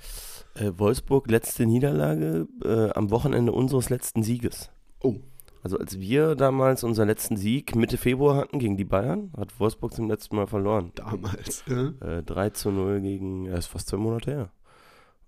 [0.56, 4.72] Äh, Wolfsburg, letzte Niederlage äh, am Wochenende unseres letzten Sieges.
[5.02, 5.18] Oh.
[5.64, 9.94] Also als wir damals unseren letzten Sieg Mitte Februar hatten gegen die Bayern, hat Wolfsburg
[9.94, 10.92] zum letzten Mal verloren.
[10.96, 11.90] Damals, ja.
[12.00, 14.52] Äh, 3 zu 0 gegen, ja, ist fast zwei Monate her.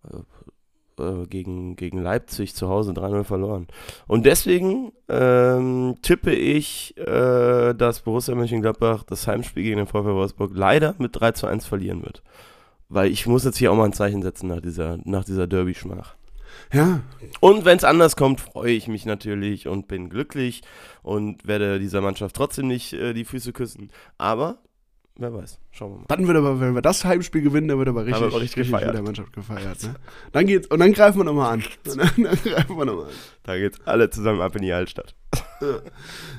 [0.10, 0.22] Äh,
[1.00, 3.68] äh, gegen, gegen Leipzig zu Hause 3-0 verloren.
[4.08, 10.52] Und deswegen ähm, tippe ich, äh, dass Borussia Mönchengladbach das Heimspiel gegen den VfL Wolfsburg
[10.54, 12.22] leider mit 3 zu 1 verlieren wird.
[12.89, 16.16] Weil ich muss jetzt hier auch mal ein Zeichen setzen nach dieser, nach dieser Derby-Schmach.
[16.72, 17.02] Ja,
[17.39, 20.62] Und wenn es anders kommt, freue ich mich natürlich und bin glücklich
[21.02, 23.91] und werde dieser Mannschaft trotzdem nicht äh, die Füße küssen.
[24.18, 24.60] Aber
[25.20, 26.05] wer weiß, schauen wir mal.
[26.07, 28.88] dann wird aber, wenn wir das Heimspiel gewinnen, dann wird aber richtig, aber richtig gefeiert.
[28.88, 29.84] mit der Mannschaft gefeiert.
[29.84, 29.95] Ne?
[30.32, 31.63] Dann geht's, und dann greifen wir nochmal an.
[31.84, 33.11] Dann, dann greifen wir nochmal an.
[33.43, 35.15] Da geht's alle zusammen ab in die Altstadt.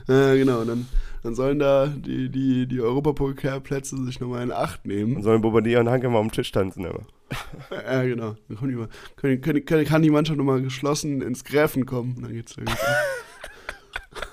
[0.09, 0.61] Ja, genau.
[0.61, 0.89] Und dann,
[1.23, 5.23] dann sollen da die, die, die Europapokalplätze sich nochmal in Acht nehmen.
[5.23, 7.01] sollen Bobadilla und Hanke mal am Tisch tanzen immer.
[7.71, 8.35] Ja, genau.
[8.49, 12.17] Dann kommen die mal, können, können, kann die Mannschaft nochmal geschlossen ins Gräfen kommen.
[12.21, 12.97] Dann geht's, dann geht's ab.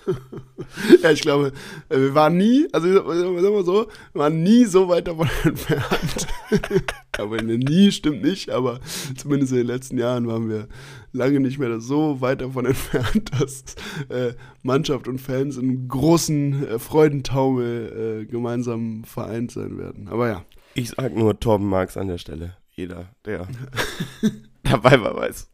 [1.03, 1.51] ja, ich glaube,
[1.89, 5.29] äh, wir waren nie, also sagen wir mal so, wir waren nie so weit davon
[5.43, 6.27] entfernt.
[7.17, 8.79] aber nie stimmt nicht, aber
[9.15, 10.67] zumindest in den letzten Jahren waren wir
[11.11, 13.63] lange nicht mehr so weit davon entfernt, dass
[14.09, 14.33] äh,
[14.63, 20.07] Mannschaft und Fans in großen äh, Freudentaumel äh, gemeinsam vereint sein werden.
[20.09, 22.55] Aber ja, Ich sag nur Torben Marx an der Stelle.
[22.71, 23.47] Jeder, der
[24.63, 25.49] dabei war, weiß.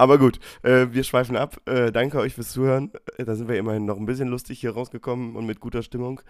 [0.00, 1.60] Aber gut, äh, wir schweifen ab.
[1.66, 2.90] Äh, danke euch fürs Zuhören.
[3.18, 6.22] Äh, da sind wir immerhin noch ein bisschen lustig hier rausgekommen und mit guter Stimmung.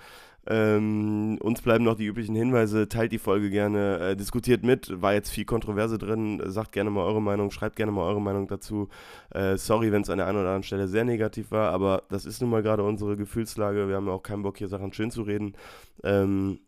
[0.49, 2.89] Ähm, uns bleiben noch die üblichen Hinweise.
[2.89, 5.01] Teilt die Folge gerne, äh, diskutiert mit.
[5.01, 6.43] War jetzt viel Kontroverse drin.
[6.47, 8.89] Sagt gerne mal eure Meinung, schreibt gerne mal eure Meinung dazu.
[9.31, 12.25] Äh, sorry, wenn es an der einen oder anderen Stelle sehr negativ war, aber das
[12.25, 13.87] ist nun mal gerade unsere Gefühlslage.
[13.87, 15.53] Wir haben ja auch keinen Bock, hier Sachen schön zu reden.
[16.03, 16.59] Ähm,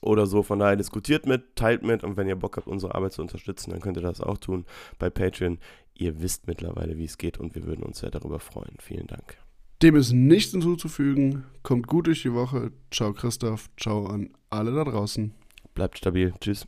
[0.00, 0.42] oder so.
[0.42, 3.70] Von daher diskutiert mit, teilt mit und wenn ihr Bock habt, unsere Arbeit zu unterstützen,
[3.70, 4.64] dann könnt ihr das auch tun
[4.98, 5.58] bei Patreon.
[5.96, 8.76] Ihr wisst mittlerweile, wie es geht und wir würden uns sehr darüber freuen.
[8.80, 9.36] Vielen Dank.
[9.82, 11.44] dem ist nichts hinzuzufügen.
[11.62, 12.72] Kommt gut durch die Woche.
[12.90, 15.32] Ciao Christoph, ciao an alle da draußen.
[15.74, 16.32] Bleibt stabil.
[16.40, 16.66] Tschüss.